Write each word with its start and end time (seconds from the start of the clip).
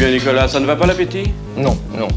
bien, 0.00 0.12
Nicolas, 0.12 0.48
ça 0.48 0.58
ne 0.60 0.64
va 0.64 0.76
pas 0.76 0.86
l'appétit? 0.86 1.30
Non, 1.58 1.76
non. 1.94 2.08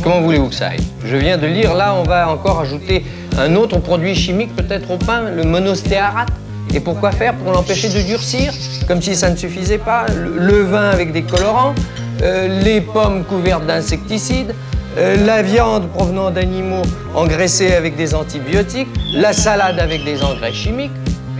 Comment 0.00 0.20
voulez-vous 0.20 0.50
que 0.50 0.54
ça 0.54 0.68
aille? 0.68 0.86
Je 1.04 1.16
viens 1.16 1.36
de 1.36 1.48
lire, 1.48 1.74
là, 1.74 1.92
on 1.92 2.04
va 2.04 2.30
encore 2.30 2.60
ajouter 2.60 3.04
un 3.36 3.56
autre 3.56 3.78
produit 3.78 4.14
chimique 4.14 4.54
peut-être 4.54 4.88
au 4.92 4.96
pain, 4.96 5.22
le 5.22 5.42
monostéarate. 5.42 6.28
Et 6.72 6.78
pourquoi 6.78 7.10
faire? 7.10 7.34
Pour 7.34 7.52
l'empêcher 7.52 7.88
de 7.88 8.00
durcir 8.00 8.52
Comme 8.86 9.02
si 9.02 9.16
ça 9.16 9.28
ne 9.28 9.34
suffisait 9.34 9.78
pas. 9.78 10.06
Le 10.14 10.62
vin 10.62 10.88
avec 10.90 11.12
des 11.12 11.22
colorants, 11.22 11.74
euh, 12.22 12.62
les 12.62 12.80
pommes 12.80 13.24
couvertes 13.24 13.66
d'insecticides, 13.66 14.54
euh, 14.96 15.16
la 15.26 15.42
viande 15.42 15.88
provenant 15.88 16.30
d'animaux 16.30 16.82
engraissés 17.12 17.74
avec 17.74 17.96
des 17.96 18.14
antibiotiques, 18.14 18.88
la 19.14 19.32
salade 19.32 19.80
avec 19.80 20.04
des 20.04 20.22
engrais 20.22 20.52
chimiques. 20.52 20.92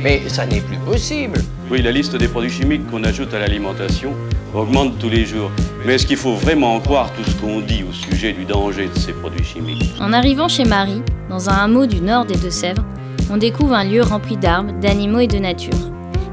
Mais 0.02 0.22
ça 0.28 0.46
n'est 0.46 0.60
plus 0.60 0.78
possible. 0.78 1.38
Oui, 1.70 1.80
la 1.80 1.92
liste 1.92 2.16
des 2.16 2.28
produits 2.28 2.50
chimiques 2.50 2.90
qu'on 2.90 3.04
ajoute 3.04 3.32
à 3.34 3.38
l'alimentation 3.38 4.12
augmente 4.54 4.98
tous 4.98 5.08
les 5.08 5.24
jours. 5.24 5.50
Mais 5.86 5.94
est-ce 5.94 6.06
qu'il 6.06 6.16
faut 6.16 6.34
vraiment 6.34 6.78
croire 6.80 7.10
tout 7.12 7.24
ce 7.24 7.34
qu'on 7.36 7.60
dit 7.60 7.84
au 7.88 7.92
sujet 7.92 8.32
du 8.32 8.44
danger 8.44 8.88
de 8.92 8.98
ces 8.98 9.12
produits 9.12 9.44
chimiques? 9.44 9.94
En 10.00 10.12
arrivant 10.12 10.48
chez 10.48 10.64
Marie, 10.64 11.02
dans 11.30 11.48
un 11.48 11.54
hameau 11.54 11.86
du 11.86 12.00
nord 12.00 12.24
des 12.24 12.36
Deux-Sèvres, 12.36 12.84
on 13.30 13.36
découvre 13.36 13.74
un 13.74 13.84
lieu 13.84 14.02
rempli 14.02 14.36
d'arbres, 14.36 14.72
d'animaux 14.80 15.20
et 15.20 15.28
de 15.28 15.38
nature. 15.38 15.72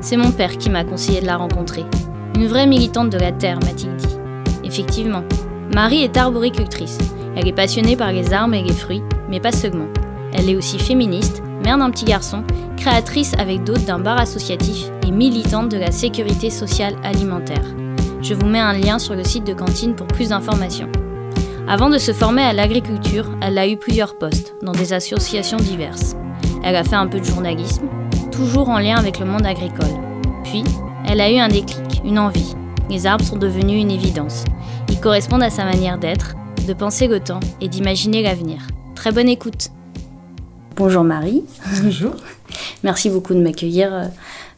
C'est 0.01 0.17
mon 0.17 0.31
père 0.31 0.57
qui 0.57 0.69
m'a 0.69 0.83
conseillé 0.83 1.21
de 1.21 1.27
la 1.27 1.37
rencontrer. 1.37 1.85
Une 2.35 2.47
vraie 2.47 2.67
militante 2.67 3.09
de 3.09 3.17
la 3.17 3.31
terre, 3.31 3.59
m'a-t-il 3.59 3.95
dit. 3.95 4.17
Effectivement, 4.63 5.23
Marie 5.73 6.03
est 6.03 6.17
arboricultrice. 6.17 6.97
Elle 7.35 7.47
est 7.47 7.53
passionnée 7.53 7.95
par 7.95 8.11
les 8.11 8.33
arbres 8.33 8.55
et 8.55 8.63
les 8.63 8.73
fruits, 8.73 9.03
mais 9.29 9.39
pas 9.39 9.51
seulement. 9.51 9.87
Elle 10.33 10.49
est 10.49 10.55
aussi 10.55 10.79
féministe, 10.79 11.41
mère 11.63 11.77
d'un 11.77 11.91
petit 11.91 12.05
garçon, 12.05 12.43
créatrice 12.77 13.33
avec 13.37 13.63
d'autres 13.63 13.85
d'un 13.85 13.99
bar 13.99 14.19
associatif 14.19 14.89
et 15.05 15.11
militante 15.11 15.69
de 15.69 15.77
la 15.77 15.91
sécurité 15.91 16.49
sociale 16.49 16.95
alimentaire. 17.03 17.63
Je 18.21 18.33
vous 18.33 18.47
mets 18.47 18.59
un 18.59 18.73
lien 18.73 18.99
sur 18.99 19.15
le 19.15 19.23
site 19.23 19.45
de 19.45 19.53
Cantine 19.53 19.95
pour 19.95 20.07
plus 20.07 20.29
d'informations. 20.29 20.89
Avant 21.67 21.89
de 21.89 21.97
se 21.97 22.13
former 22.13 22.41
à 22.41 22.53
l'agriculture, 22.53 23.29
elle 23.41 23.57
a 23.57 23.67
eu 23.67 23.77
plusieurs 23.77 24.17
postes 24.17 24.55
dans 24.61 24.71
des 24.71 24.91
associations 24.91 25.57
diverses. 25.57 26.15
Elle 26.63 26.75
a 26.75 26.83
fait 26.83 26.95
un 26.95 27.07
peu 27.07 27.19
de 27.19 27.25
journalisme, 27.25 27.87
toujours 28.31 28.69
en 28.69 28.79
lien 28.79 28.97
avec 28.97 29.19
le 29.19 29.25
monde 29.25 29.45
agricole. 29.45 29.85
Puis, 30.43 30.63
elle 31.07 31.21
a 31.21 31.31
eu 31.31 31.37
un 31.37 31.47
déclic, 31.47 32.01
une 32.03 32.19
envie. 32.19 32.55
Les 32.89 33.05
arbres 33.05 33.23
sont 33.23 33.37
devenus 33.37 33.81
une 33.81 33.91
évidence. 33.91 34.43
Ils 34.89 34.99
correspondent 34.99 35.43
à 35.43 35.49
sa 35.49 35.63
manière 35.63 35.99
d'être, 35.99 36.35
de 36.67 36.73
penser 36.73 37.07
le 37.07 37.19
temps 37.19 37.39
et 37.61 37.67
d'imaginer 37.67 38.23
l'avenir. 38.23 38.61
Très 38.95 39.11
bonne 39.11 39.29
écoute. 39.29 39.69
Bonjour 40.79 41.03
Marie. 41.03 41.43
Bonjour. 41.83 42.13
Merci 42.85 43.09
beaucoup 43.09 43.33
de 43.33 43.41
m'accueillir 43.41 43.93
euh, 43.93 44.05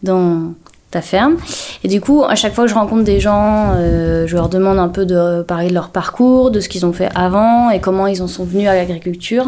dans 0.03 0.53
ta 0.91 1.01
ferme. 1.01 1.37
Et 1.83 1.87
du 1.87 1.99
coup, 1.99 2.23
à 2.23 2.35
chaque 2.35 2.53
fois 2.53 2.65
que 2.65 2.69
je 2.69 2.75
rencontre 2.75 3.03
des 3.03 3.19
gens, 3.19 3.73
euh, 3.75 4.27
je 4.27 4.35
leur 4.35 4.47
demande 4.47 4.77
un 4.77 4.89
peu 4.89 5.07
de 5.07 5.41
parler 5.41 5.69
de 5.69 5.73
leur 5.73 5.89
parcours, 5.89 6.51
de 6.51 6.59
ce 6.59 6.69
qu'ils 6.69 6.85
ont 6.85 6.93
fait 6.93 7.09
avant 7.15 7.71
et 7.71 7.81
comment 7.81 8.05
ils 8.05 8.21
en 8.21 8.27
sont 8.27 8.43
venus 8.43 8.67
à 8.67 8.75
l'agriculture. 8.75 9.47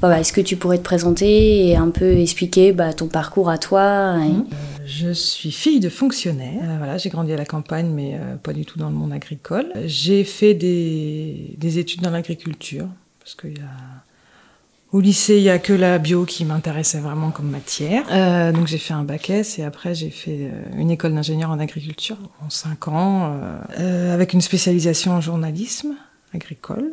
Voilà, 0.00 0.18
Est-ce 0.18 0.32
que 0.32 0.40
tu 0.40 0.56
pourrais 0.56 0.78
te 0.78 0.82
présenter 0.82 1.68
et 1.68 1.76
un 1.76 1.90
peu 1.90 2.18
expliquer 2.18 2.72
bah, 2.72 2.92
ton 2.92 3.06
parcours 3.06 3.48
à 3.48 3.58
toi 3.58 4.16
mhm. 4.16 4.46
Je 4.84 5.12
suis 5.12 5.52
fille 5.52 5.78
de 5.78 5.88
fonctionnaire. 5.88 6.64
Euh, 6.64 6.78
voilà, 6.78 6.98
j'ai 6.98 7.10
grandi 7.10 7.32
à 7.32 7.36
la 7.36 7.44
campagne, 7.44 7.92
mais 7.94 8.14
euh, 8.14 8.34
pas 8.42 8.52
du 8.52 8.64
tout 8.64 8.76
dans 8.76 8.88
le 8.88 8.96
monde 8.96 9.12
agricole. 9.12 9.66
J'ai 9.84 10.24
fait 10.24 10.54
des, 10.54 11.54
des 11.58 11.78
études 11.78 12.00
dans 12.00 12.10
l'agriculture 12.10 12.88
parce 13.20 13.36
qu'il 13.36 13.56
y 13.56 13.60
a 13.60 14.02
au 14.92 15.00
lycée, 15.00 15.38
il 15.38 15.42
y 15.42 15.50
a 15.50 15.58
que 15.58 15.72
la 15.72 15.98
bio 15.98 16.26
qui 16.26 16.44
m'intéressait 16.44 17.00
vraiment 17.00 17.30
comme 17.30 17.48
matière. 17.48 18.04
Euh, 18.10 18.52
donc 18.52 18.66
j'ai 18.66 18.76
fait 18.76 18.92
un 18.92 19.04
bac 19.04 19.30
S 19.30 19.58
et 19.58 19.64
après 19.64 19.94
j'ai 19.94 20.10
fait 20.10 20.50
euh, 20.52 20.62
une 20.76 20.90
école 20.90 21.14
d'ingénieur 21.14 21.50
en 21.50 21.58
agriculture 21.58 22.18
en 22.44 22.50
5 22.50 22.88
ans, 22.88 23.40
euh, 23.80 24.12
avec 24.12 24.34
une 24.34 24.42
spécialisation 24.42 25.12
en 25.12 25.20
journalisme 25.20 25.94
agricole. 26.34 26.92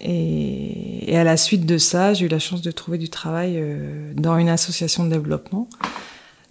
Et, 0.00 1.16
à 1.16 1.24
la 1.24 1.36
suite 1.36 1.64
de 1.64 1.78
ça, 1.78 2.12
j'ai 2.12 2.26
eu 2.26 2.28
la 2.28 2.38
chance 2.38 2.60
de 2.60 2.70
trouver 2.70 2.98
du 2.98 3.08
travail 3.08 3.62
dans 4.14 4.36
une 4.36 4.50
association 4.50 5.04
de 5.04 5.08
développement 5.08 5.68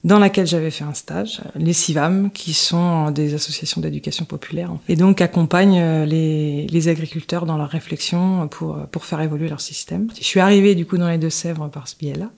dans 0.05 0.19
laquelle 0.19 0.47
j'avais 0.47 0.71
fait 0.71 0.85
un 0.85 0.93
stage, 0.93 1.41
les 1.55 1.73
CIVAM, 1.73 2.31
qui 2.31 2.53
sont 2.53 3.11
des 3.11 3.33
associations 3.33 3.81
d'éducation 3.81 4.23
populaire, 4.23 4.71
et 4.87 4.95
donc 4.95 5.19
accompagnent 5.19 5.79
euh, 5.81 6.05
les, 6.05 6.87
agriculteurs 6.87 7.45
dans 7.45 7.57
leur 7.57 7.69
réflexion 7.69 8.47
pour, 8.47 8.77
pour 8.91 9.03
faire 9.03 9.19
évoluer 9.19 9.49
leur 9.49 9.61
système. 9.61 10.07
Je 10.17 10.23
suis 10.23 10.39
arrivée 10.39 10.75
du 10.75 10.85
coup 10.85 10.97
dans 10.97 11.09
les 11.09 11.17
Deux-Sèvres 11.17 11.67
par 11.69 11.87
ce 11.87 11.97
biais-là. 11.97 12.29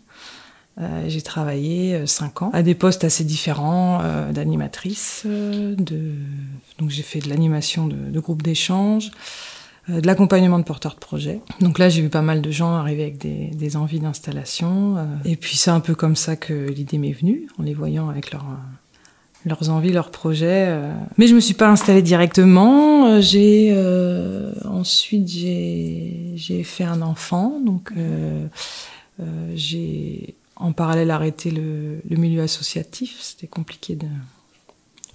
Euh, 0.79 1.05
j'ai 1.07 1.21
travaillé 1.21 1.95
euh, 1.95 2.05
cinq 2.05 2.43
ans 2.43 2.51
à 2.53 2.61
des 2.61 2.75
postes 2.75 3.03
assez 3.03 3.23
différents 3.23 3.99
euh, 4.03 4.31
d'animatrice. 4.31 5.23
Euh, 5.25 5.75
de... 5.75 6.13
Donc 6.77 6.91
j'ai 6.91 7.01
fait 7.01 7.19
de 7.19 7.29
l'animation 7.29 7.87
de, 7.87 7.95
de 7.95 8.19
groupes 8.19 8.43
d'échange, 8.43 9.07
euh, 9.07 9.56
de 9.89 10.05
l'accompagnement 10.05 10.59
de 10.59 10.63
porteurs 10.63 10.95
de 10.95 10.99
projets. 10.99 11.41
Donc 11.61 11.79
là, 11.79 11.87
j'ai 11.89 12.01
vu 12.01 12.09
pas 12.09 12.21
mal 12.21 12.41
de 12.41 12.51
gens 12.51 12.73
arriver 12.73 13.03
avec 13.03 13.17
des, 13.17 13.47
des 13.53 13.77
envies 13.77 13.99
d'installation. 13.99 14.97
Euh, 14.97 15.05
et 15.25 15.35
puis 15.35 15.55
c'est 15.55 15.71
un 15.71 15.79
peu 15.79 15.95
comme 15.95 16.15
ça 16.15 16.35
que 16.35 16.53
l'idée 16.53 16.97
m'est 16.97 17.13
venue, 17.13 17.47
en 17.57 17.63
les 17.63 17.73
voyant 17.73 18.09
avec 18.09 18.33
euh, 18.33 18.37
leurs 19.45 19.69
envies, 19.69 19.91
leurs 19.91 20.11
projets. 20.11 20.77
Mais 21.17 21.27
je 21.27 21.35
me 21.35 21.39
suis 21.39 21.53
pas 21.53 21.69
installée 21.69 22.01
directement. 22.01 23.21
J'ai 23.21 23.69
euh, 23.71 24.53
ensuite 24.65 25.27
j'ai 25.27 26.63
fait 26.63 26.83
un 26.83 27.01
enfant, 27.01 27.59
donc 27.65 27.91
euh, 27.97 28.45
j'ai 29.55 30.35
en 30.55 30.71
parallèle 30.73 31.11
arrêté 31.11 31.51
le, 31.51 32.01
le 32.09 32.17
milieu 32.17 32.41
associatif. 32.41 33.17
C'était 33.21 33.47
compliqué 33.47 33.95
de. 33.95 34.07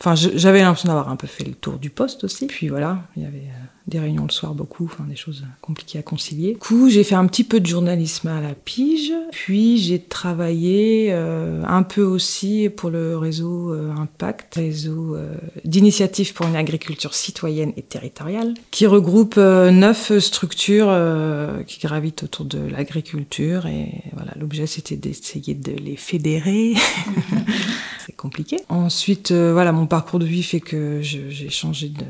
Enfin, 0.05 0.17
j'avais 0.17 0.63
l'impression 0.63 0.89
d'avoir 0.89 1.11
un 1.11 1.17
peu 1.17 1.29
fait 1.29 1.45
le 1.45 1.55
tour 1.55 1.79
du 1.79 1.89
poste 1.89 2.25
aussi. 2.25 2.49
Puis 2.49 2.67
voilà, 2.67 3.05
il 3.17 3.23
y 3.23 3.27
avait 3.27 3.47
des 3.87 3.99
réunions 3.99 4.25
le 4.25 4.33
soir 4.33 4.55
beaucoup, 4.55 4.85
enfin 4.85 5.05
des 5.09 5.17
choses 5.17 5.45
compliquées 5.61 5.99
à 5.99 6.03
concilier. 6.03 6.53
Du 6.53 6.59
coup, 6.59 6.89
j'ai 6.89 7.05
fait 7.05 7.15
un 7.15 7.27
petit 7.27 7.45
peu 7.45 7.61
de 7.61 7.67
journalisme 7.67 8.29
à 8.29 8.41
la 8.41 8.55
pige, 8.55 9.13
puis 9.33 9.79
j'ai 9.79 10.01
travaillé 10.01 11.09
euh, 11.11 11.63
un 11.67 11.83
peu 11.83 12.03
aussi 12.03 12.69
pour 12.69 12.91
le 12.91 13.17
réseau 13.17 13.73
euh, 13.73 13.93
Impact, 13.97 14.55
réseau 14.57 15.15
euh, 15.15 15.35
d'initiatives 15.65 16.33
pour 16.33 16.47
une 16.47 16.57
agriculture 16.57 17.15
citoyenne 17.15 17.73
et 17.77 17.83
territoriale, 17.83 18.55
qui 18.71 18.87
regroupe 18.87 19.35
euh, 19.37 19.71
neuf 19.71 20.17
structures 20.19 20.89
euh, 20.89 21.63
qui 21.65 21.81
gravitent 21.81 22.25
autour 22.25 22.45
de 22.47 22.59
l'agriculture. 22.59 23.67
Et 23.67 24.03
voilà, 24.15 24.33
l'objet 24.39 24.67
c'était 24.67 24.97
d'essayer 24.97 25.55
de 25.55 25.73
les 25.73 25.97
fédérer. 25.97 26.75
Compliqué. 28.23 28.59
Ensuite, 28.69 29.33
euh, 29.33 29.53
voilà, 29.53 29.73
mon 29.73 29.89
parcours 29.89 30.21
de 30.21 30.25
vie 30.25 30.45
fait 30.45 30.61
que 30.61 31.01
j'ai 31.03 31.51
changé 31.51 31.89
de 31.89 32.05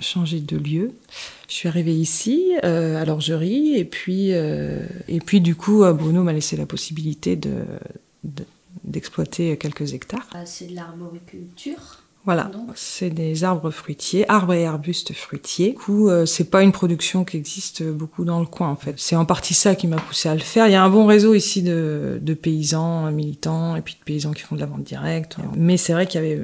changé 0.00 0.40
de 0.40 0.56
lieu. 0.56 0.90
Je 1.48 1.54
suis 1.54 1.68
arrivée 1.68 1.94
ici, 1.94 2.56
euh, 2.64 3.00
à 3.00 3.04
l'orgerie, 3.04 3.76
et 3.76 3.84
puis, 3.84 4.32
euh, 4.32 4.84
et 5.06 5.20
puis 5.20 5.40
du 5.40 5.54
coup, 5.54 5.84
Bruno 5.92 6.24
m'a 6.24 6.32
laissé 6.32 6.56
la 6.56 6.66
possibilité 6.66 7.36
de, 7.36 7.54
d'exploiter 8.82 9.50
de, 9.50 9.54
quelques 9.54 9.92
hectares. 9.92 10.28
C'est 10.44 10.66
de 10.66 10.74
l'arboriculture 10.74 12.02
voilà, 12.24 12.50
c'est 12.74 13.10
des 13.10 13.44
arbres 13.44 13.70
fruitiers, 13.70 14.28
arbres 14.30 14.54
et 14.54 14.66
arbustes 14.66 15.12
fruitiers. 15.12 15.70
Du 15.70 15.74
coup, 15.74 16.08
euh, 16.08 16.24
c'est 16.24 16.50
pas 16.50 16.62
une 16.62 16.72
production 16.72 17.24
qui 17.24 17.36
existe 17.36 17.82
beaucoup 17.82 18.24
dans 18.24 18.40
le 18.40 18.46
coin 18.46 18.68
en 18.68 18.76
fait. 18.76 18.94
C'est 18.96 19.16
en 19.16 19.26
partie 19.26 19.52
ça 19.52 19.74
qui 19.74 19.86
m'a 19.86 19.96
poussé 19.96 20.30
à 20.30 20.34
le 20.34 20.40
faire. 20.40 20.66
Il 20.66 20.72
y 20.72 20.76
a 20.76 20.82
un 20.82 20.88
bon 20.88 21.04
réseau 21.04 21.34
ici 21.34 21.62
de, 21.62 22.18
de 22.22 22.34
paysans 22.34 23.10
militants 23.12 23.76
et 23.76 23.82
puis 23.82 23.94
de 24.00 24.04
paysans 24.04 24.32
qui 24.32 24.42
font 24.42 24.54
de 24.54 24.60
la 24.60 24.66
vente 24.66 24.84
directe. 24.84 25.36
Mais 25.56 25.76
c'est 25.76 25.92
vrai 25.92 26.06
qu'il 26.06 26.22
y 26.22 26.24
avait 26.24 26.40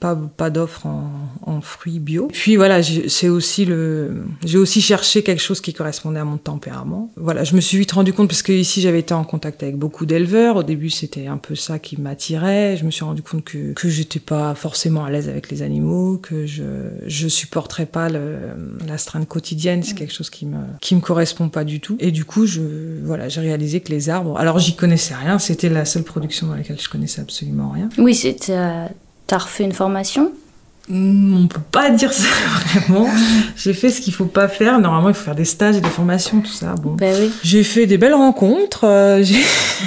pas, 0.00 0.16
pas 0.16 0.50
d'offres 0.50 0.86
en, 0.86 1.10
en, 1.42 1.60
fruits 1.60 2.00
bio. 2.00 2.28
Puis 2.32 2.56
voilà, 2.56 2.82
c'est 2.82 3.28
aussi 3.28 3.64
le, 3.64 4.24
j'ai 4.44 4.58
aussi 4.58 4.80
cherché 4.80 5.22
quelque 5.22 5.42
chose 5.42 5.60
qui 5.60 5.72
correspondait 5.72 6.18
à 6.18 6.24
mon 6.24 6.36
tempérament. 6.36 7.12
Voilà, 7.16 7.44
je 7.44 7.54
me 7.54 7.60
suis 7.60 7.78
vite 7.78 7.92
rendu 7.92 8.12
compte 8.12 8.28
parce 8.28 8.42
que 8.42 8.52
ici 8.52 8.80
j'avais 8.80 8.98
été 8.98 9.14
en 9.14 9.24
contact 9.24 9.62
avec 9.62 9.76
beaucoup 9.76 10.04
d'éleveurs. 10.04 10.56
Au 10.56 10.62
début, 10.62 10.90
c'était 10.90 11.26
un 11.26 11.36
peu 11.36 11.54
ça 11.54 11.78
qui 11.78 12.00
m'attirait. 12.00 12.76
Je 12.76 12.84
me 12.84 12.90
suis 12.90 13.04
rendu 13.04 13.22
compte 13.22 13.44
que 13.44 13.72
que 13.72 13.88
j'étais 13.88 14.20
pas 14.20 14.54
forcément 14.54 15.04
à 15.04 15.10
l'aise 15.10 15.28
avec 15.28 15.50
les 15.50 15.62
animaux, 15.62 16.18
que 16.18 16.46
je 16.46 16.64
je 17.06 17.28
supporterais 17.28 17.86
pas 17.86 18.08
l'astreinte 18.08 19.28
quotidienne. 19.28 19.82
C'est 19.82 19.94
quelque 19.94 20.14
chose 20.14 20.30
qui 20.30 20.46
me 20.46 20.58
qui 20.80 20.96
me 20.96 21.00
correspond 21.00 21.48
pas 21.48 21.64
du 21.64 21.80
tout. 21.80 21.96
Et 22.00 22.10
du 22.10 22.24
coup, 22.24 22.46
je 22.46 22.60
voilà, 23.04 23.28
j'ai 23.28 23.40
réalisé 23.40 23.80
que 23.80 23.90
les 23.90 24.10
arbres. 24.10 24.38
Alors 24.38 24.58
j'y 24.58 24.74
connaissais 24.74 25.14
rien. 25.14 25.38
C'était 25.38 25.68
la 25.68 25.84
seule 25.84 26.02
production 26.02 26.48
dans 26.48 26.54
laquelle 26.54 26.80
je 26.80 26.88
connaissais 26.88 27.20
absolument 27.20 27.70
rien. 27.70 27.88
Oui, 27.98 28.14
c'était 28.14 28.56
euh, 28.56 28.86
T'as 29.28 29.38
refait 29.38 29.62
une 29.62 29.72
formation? 29.72 30.32
On 30.90 31.46
peut 31.48 31.60
pas 31.70 31.90
dire 31.90 32.14
ça 32.14 32.28
vraiment. 32.80 33.06
J'ai 33.56 33.74
fait 33.74 33.90
ce 33.90 34.00
qu'il 34.00 34.14
faut 34.14 34.24
pas 34.24 34.48
faire. 34.48 34.80
Normalement, 34.80 35.10
il 35.10 35.14
faut 35.14 35.24
faire 35.24 35.34
des 35.34 35.44
stages 35.44 35.76
et 35.76 35.82
des 35.82 35.90
formations, 35.90 36.40
tout 36.40 36.50
ça. 36.50 36.74
Bon, 36.76 36.94
ben 36.94 37.14
oui. 37.20 37.30
j'ai 37.42 37.62
fait 37.62 37.84
des 37.86 37.98
belles 37.98 38.14
rencontres. 38.14 38.84
Euh, 38.84 39.22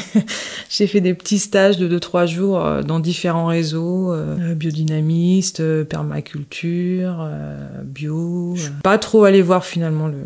j'ai 0.69 0.85
fait 0.85 1.01
des 1.01 1.15
petits 1.15 1.39
stages 1.39 1.77
de 1.77 1.97
2-3 1.97 2.27
jours 2.27 2.63
euh, 2.63 2.83
dans 2.83 2.99
différents 2.99 3.47
réseaux, 3.47 4.13
euh, 4.13 4.53
biodynamiste, 4.53 5.61
euh, 5.61 5.83
permaculture, 5.83 7.17
euh, 7.21 7.81
bio. 7.83 8.53
Je 8.55 8.61
suis 8.63 8.71
pas 8.83 8.99
trop 8.99 9.23
allée 9.23 9.41
voir 9.41 9.65
finalement 9.65 10.07
le, 10.07 10.21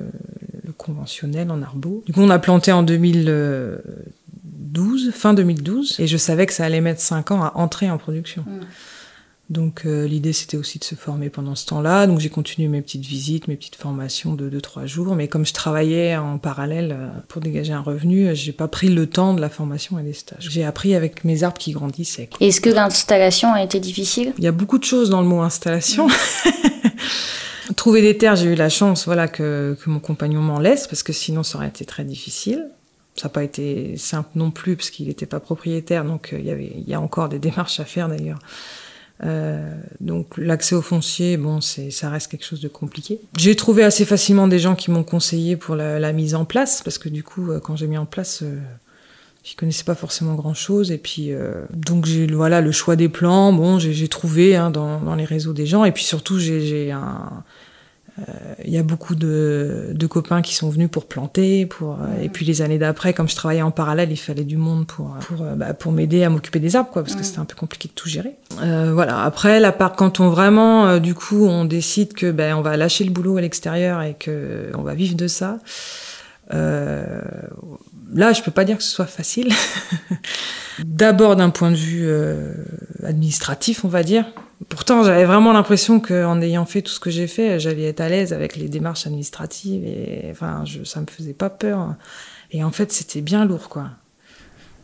le, 0.65 0.73
conventionnel 0.73 1.51
en 1.51 1.61
arbo. 1.61 2.03
Du 2.05 2.11
coup, 2.11 2.19
on 2.19 2.29
a 2.29 2.39
planté 2.39 2.73
en 2.73 2.83
2012, 2.83 5.11
fin 5.13 5.33
2012, 5.33 5.95
et 5.99 6.07
je 6.07 6.17
savais 6.17 6.47
que 6.47 6.53
ça 6.53 6.65
allait 6.65 6.81
mettre 6.81 6.99
5 6.99 7.31
ans 7.31 7.45
à 7.45 7.53
entrer 7.55 7.89
en 7.89 7.97
production. 7.97 8.43
Mmh. 8.45 8.59
Donc 9.49 9.83
euh, 9.85 10.07
l'idée 10.07 10.33
c'était 10.33 10.57
aussi 10.57 10.79
de 10.79 10.83
se 10.83 10.95
former 10.95 11.29
pendant 11.29 11.53
ce 11.53 11.65
temps-là. 11.67 12.07
Donc 12.07 12.19
j'ai 12.19 12.29
continué 12.29 12.67
mes 12.67 12.81
petites 12.81 13.05
visites, 13.05 13.47
mes 13.47 13.55
petites 13.55 13.75
formations 13.75 14.33
de 14.33 14.49
2-3 14.49 14.87
jours. 14.87 15.15
Mais 15.15 15.27
comme 15.27 15.45
je 15.45 15.53
travaillais 15.53 16.15
en 16.15 16.39
parallèle 16.39 16.95
euh, 16.97 17.07
pour 17.27 17.41
dégager 17.41 17.73
un 17.73 17.81
revenu, 17.81 18.35
j'ai 18.35 18.53
pas 18.53 18.67
pris 18.67 18.89
le 18.89 19.07
temps 19.07 19.33
de 19.33 19.41
la 19.41 19.49
formation 19.49 19.99
et 19.99 20.03
des 20.03 20.13
stages. 20.13 20.47
J'ai 20.49 20.63
appris 20.63 20.95
avec 20.95 21.23
mes 21.23 21.43
arbres 21.43 21.59
qui 21.59 21.73
grandissaient. 21.73 22.29
Est-ce 22.39 22.59
que 22.59 22.69
l'installation 22.69 23.53
a 23.53 23.61
été 23.61 23.79
difficile? 23.79 24.33
Il 24.37 24.43
y 24.43 24.47
a 24.47 24.51
beaucoup 24.51 24.79
de 24.79 24.83
choses 24.83 25.09
dans 25.09 25.21
le 25.21 25.27
mot 25.27 25.41
installation. 25.41 26.07
Trouver 27.75 28.01
des 28.01 28.17
terres, 28.17 28.35
j'ai 28.35 28.53
eu 28.53 28.55
la 28.55 28.69
chance 28.69 29.05
voilà, 29.05 29.27
que, 29.27 29.77
que 29.81 29.89
mon 29.89 29.99
compagnon 29.99 30.41
m'en 30.41 30.59
laisse, 30.59 30.87
parce 30.87 31.01
que 31.03 31.13
sinon 31.13 31.43
ça 31.43 31.57
aurait 31.57 31.67
été 31.67 31.83
très 31.83 32.03
difficile. 32.03 32.67
Ça 33.15 33.27
n'a 33.27 33.29
pas 33.29 33.43
été 33.43 33.95
simple 33.97 34.29
non 34.35 34.51
plus, 34.51 34.75
parce 34.75 34.89
qu'il 34.89 35.07
n'était 35.07 35.25
pas 35.25 35.39
propriétaire, 35.39 36.03
donc 36.03 36.31
euh, 36.33 36.39
il 36.39 36.45
y 36.45 36.51
avait, 36.51 36.73
il 36.75 36.87
y 36.87 36.93
a 36.93 37.01
encore 37.01 37.29
des 37.29 37.39
démarches 37.39 37.79
à 37.79 37.85
faire 37.85 38.07
d'ailleurs. 38.07 38.39
Euh, 39.23 39.73
donc 40.01 40.37
l'accès 40.37 40.75
au 40.75 40.81
foncier, 40.81 41.37
bon, 41.37 41.61
c'est, 41.61 41.89
ça 41.91 42.09
reste 42.09 42.29
quelque 42.29 42.45
chose 42.45 42.59
de 42.59 42.67
compliqué. 42.67 43.19
J'ai 43.37 43.55
trouvé 43.55 43.83
assez 43.83 44.05
facilement 44.05 44.47
des 44.47 44.59
gens 44.59 44.75
qui 44.75 44.91
m'ont 44.91 45.03
conseillé 45.03 45.55
pour 45.55 45.75
la, 45.75 46.13
mise 46.13 46.35
en 46.35 46.45
place, 46.45 46.81
parce 46.83 46.97
que 46.97 47.09
du 47.09 47.23
coup, 47.23 47.51
euh, 47.51 47.59
quand 47.59 47.75
j'ai 47.75 47.87
mis 47.87 47.97
en 47.97 48.05
place, 48.05 48.41
euh, 48.43 48.57
j'y 49.43 49.55
connaissais 49.55 49.85
pas 49.85 49.95
forcément 49.95 50.35
grand-chose. 50.35 50.91
Et 50.91 50.97
puis, 50.97 51.31
euh, 51.31 51.63
donc 51.73 52.05
j'ai 52.05 52.27
voilà 52.27 52.61
le 52.61 52.71
choix 52.71 52.95
des 52.95 53.09
plans. 53.09 53.53
Bon, 53.53 53.79
j'ai, 53.79 54.07
trouvé 54.07 54.55
hein, 54.55 54.69
dans, 54.69 54.99
dans 54.99 55.15
les 55.15 55.25
réseaux 55.25 55.53
des 55.53 55.65
gens. 55.65 55.85
Et 55.85 55.91
puis 55.91 56.03
surtout, 56.03 56.39
j'ai, 56.39 56.91
un 56.91 57.43
il 58.63 58.73
y 58.73 58.77
a 58.77 58.83
beaucoup 58.83 59.15
de, 59.15 59.89
de 59.91 60.07
copains 60.07 60.41
qui 60.41 60.55
sont 60.55 60.69
venus 60.69 60.89
pour 60.89 61.05
planter, 61.05 61.65
pour 61.65 61.93
euh, 61.93 62.21
et 62.21 62.29
puis 62.29 62.45
les 62.45 62.61
années 62.61 62.77
d'après, 62.77 63.13
comme 63.13 63.27
je 63.27 63.35
travaillais 63.35 63.61
en 63.61 63.71
parallèle, 63.71 64.11
il 64.11 64.17
fallait 64.17 64.43
du 64.43 64.57
monde 64.57 64.87
pour 64.87 65.15
pour 65.19 65.41
euh, 65.41 65.55
bah, 65.55 65.73
pour 65.73 65.91
m'aider 65.91 66.23
à 66.23 66.29
m'occuper 66.29 66.59
des 66.59 66.75
arbres, 66.75 66.89
quoi, 66.89 67.03
parce 67.03 67.15
que 67.15 67.23
c'était 67.23 67.39
un 67.39 67.45
peu 67.45 67.55
compliqué 67.55 67.87
de 67.89 67.93
tout 67.93 68.07
gérer. 68.07 68.35
Euh, 68.61 68.91
voilà. 68.93 69.23
Après, 69.23 69.59
la 69.59 69.71
part 69.71 69.93
quand 69.93 70.19
on 70.19 70.29
vraiment, 70.29 70.87
euh, 70.87 70.99
du 70.99 71.13
coup, 71.13 71.45
on 71.45 71.65
décide 71.65 72.13
que 72.13 72.31
ben 72.31 72.55
on 72.55 72.61
va 72.61 72.77
lâcher 72.77 73.03
le 73.03 73.11
boulot 73.11 73.37
à 73.37 73.41
l'extérieur 73.41 74.01
et 74.01 74.13
que 74.13 74.71
on 74.75 74.81
va 74.81 74.93
vivre 74.93 75.15
de 75.15 75.27
ça. 75.27 75.59
Euh, 76.53 77.21
là, 78.13 78.33
je 78.33 78.41
peux 78.41 78.51
pas 78.51 78.65
dire 78.65 78.77
que 78.77 78.83
ce 78.83 78.91
soit 78.91 79.05
facile. 79.05 79.51
D'abord 80.83 81.35
d'un 81.35 81.49
point 81.49 81.71
de 81.71 81.75
vue 81.75 82.05
euh, 82.05 82.53
administratif, 83.03 83.85
on 83.85 83.87
va 83.87 84.03
dire. 84.03 84.25
Pourtant, 84.75 85.03
j'avais 85.05 85.23
vraiment 85.23 85.53
l'impression 85.53 86.01
qu'en 86.01 86.41
ayant 86.41 86.65
fait 86.65 86.81
tout 86.81 86.91
ce 86.91 86.99
que 86.99 87.09
j'ai 87.09 87.27
fait, 87.27 87.59
j'allais 87.61 87.85
être 87.85 88.01
à 88.01 88.09
l'aise 88.09 88.33
avec 88.33 88.57
les 88.57 88.67
démarches 88.67 89.07
administratives 89.07 89.85
et 89.85 90.27
enfin, 90.31 90.63
je, 90.65 90.83
ça 90.83 90.99
me 90.99 91.05
faisait 91.09 91.33
pas 91.33 91.49
peur. 91.49 91.95
Et 92.51 92.61
en 92.61 92.71
fait, 92.71 92.91
c'était 92.91 93.21
bien 93.21 93.45
lourd, 93.45 93.69
quoi. 93.69 93.89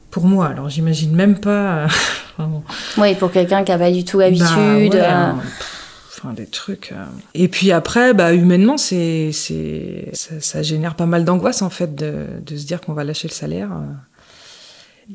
Pour 0.09 0.23
moi, 0.25 0.47
alors 0.47 0.69
j'imagine 0.69 1.13
même 1.13 1.39
pas. 1.39 1.87
vraiment. 2.37 2.63
Oui, 2.97 3.15
pour 3.15 3.31
quelqu'un 3.31 3.63
qui 3.65 3.71
n'a 3.71 3.77
pas 3.77 3.91
du 3.91 4.03
tout 4.05 4.17
Bah, 4.17 4.23
l'habitude. 4.25 4.93
ouais, 4.95 5.01
euh, 5.03 5.31
pff, 5.33 5.77
Enfin, 6.23 6.33
des 6.33 6.45
trucs. 6.45 6.91
euh. 6.91 7.03
Et 7.33 7.47
puis 7.47 7.71
après, 7.71 8.13
bah, 8.13 8.33
humainement, 8.33 8.77
c'est, 8.77 9.31
c'est, 9.33 10.09
ça, 10.13 10.39
ça 10.39 10.61
génère 10.63 10.95
pas 10.95 11.05
mal 11.05 11.25
d'angoisse, 11.25 11.61
en 11.61 11.69
fait, 11.69 11.95
de, 11.95 12.27
de 12.45 12.55
se 12.57 12.65
dire 12.65 12.79
qu'on 12.81 12.93
va 12.93 13.03
lâcher 13.03 13.27
le 13.27 13.33
salaire. 13.33 13.69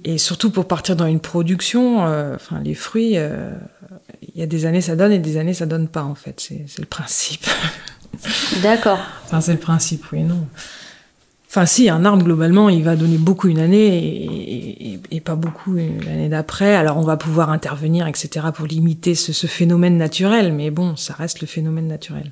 Et 0.04 0.18
surtout 0.18 0.50
pour 0.50 0.66
partir 0.68 0.96
dans 0.96 1.06
une 1.06 1.20
production, 1.20 2.06
euh, 2.06 2.34
enfin, 2.36 2.60
les 2.64 2.74
fruits, 2.74 3.12
euh, 3.16 3.50
il 4.34 4.38
y 4.38 4.42
a 4.42 4.46
des 4.46 4.66
années 4.66 4.80
ça 4.80 4.96
donne 4.96 5.12
et 5.12 5.18
des 5.18 5.36
années 5.36 5.54
ça 5.54 5.66
donne 5.66 5.88
pas, 5.88 6.02
en 6.04 6.14
fait. 6.14 6.40
C'est, 6.40 6.78
le 6.78 6.84
principe. 6.86 7.46
D'accord. 8.62 8.98
Enfin, 9.24 9.40
c'est 9.40 9.52
le 9.52 9.58
principe, 9.58 10.04
oui 10.12 10.22
non. 10.22 10.46
Enfin, 11.48 11.64
si, 11.66 11.88
un 11.88 12.04
arbre, 12.04 12.22
globalement, 12.24 12.68
il 12.68 12.84
va 12.84 12.96
donner 12.96 13.16
beaucoup 13.16 13.48
une 13.48 13.58
année 13.60 13.86
et, 13.86 14.92
et- 14.94 15.00
et 15.10 15.20
pas 15.20 15.36
beaucoup 15.36 15.74
l'année 15.74 16.28
d'après. 16.28 16.74
Alors, 16.74 16.98
on 16.98 17.02
va 17.02 17.16
pouvoir 17.16 17.50
intervenir, 17.50 18.06
etc., 18.06 18.46
pour 18.54 18.66
limiter 18.66 19.14
ce, 19.14 19.32
ce 19.32 19.46
phénomène 19.46 19.96
naturel. 19.96 20.52
Mais 20.52 20.70
bon, 20.70 20.96
ça 20.96 21.14
reste 21.14 21.40
le 21.40 21.46
phénomène 21.46 21.86
naturel. 21.86 22.30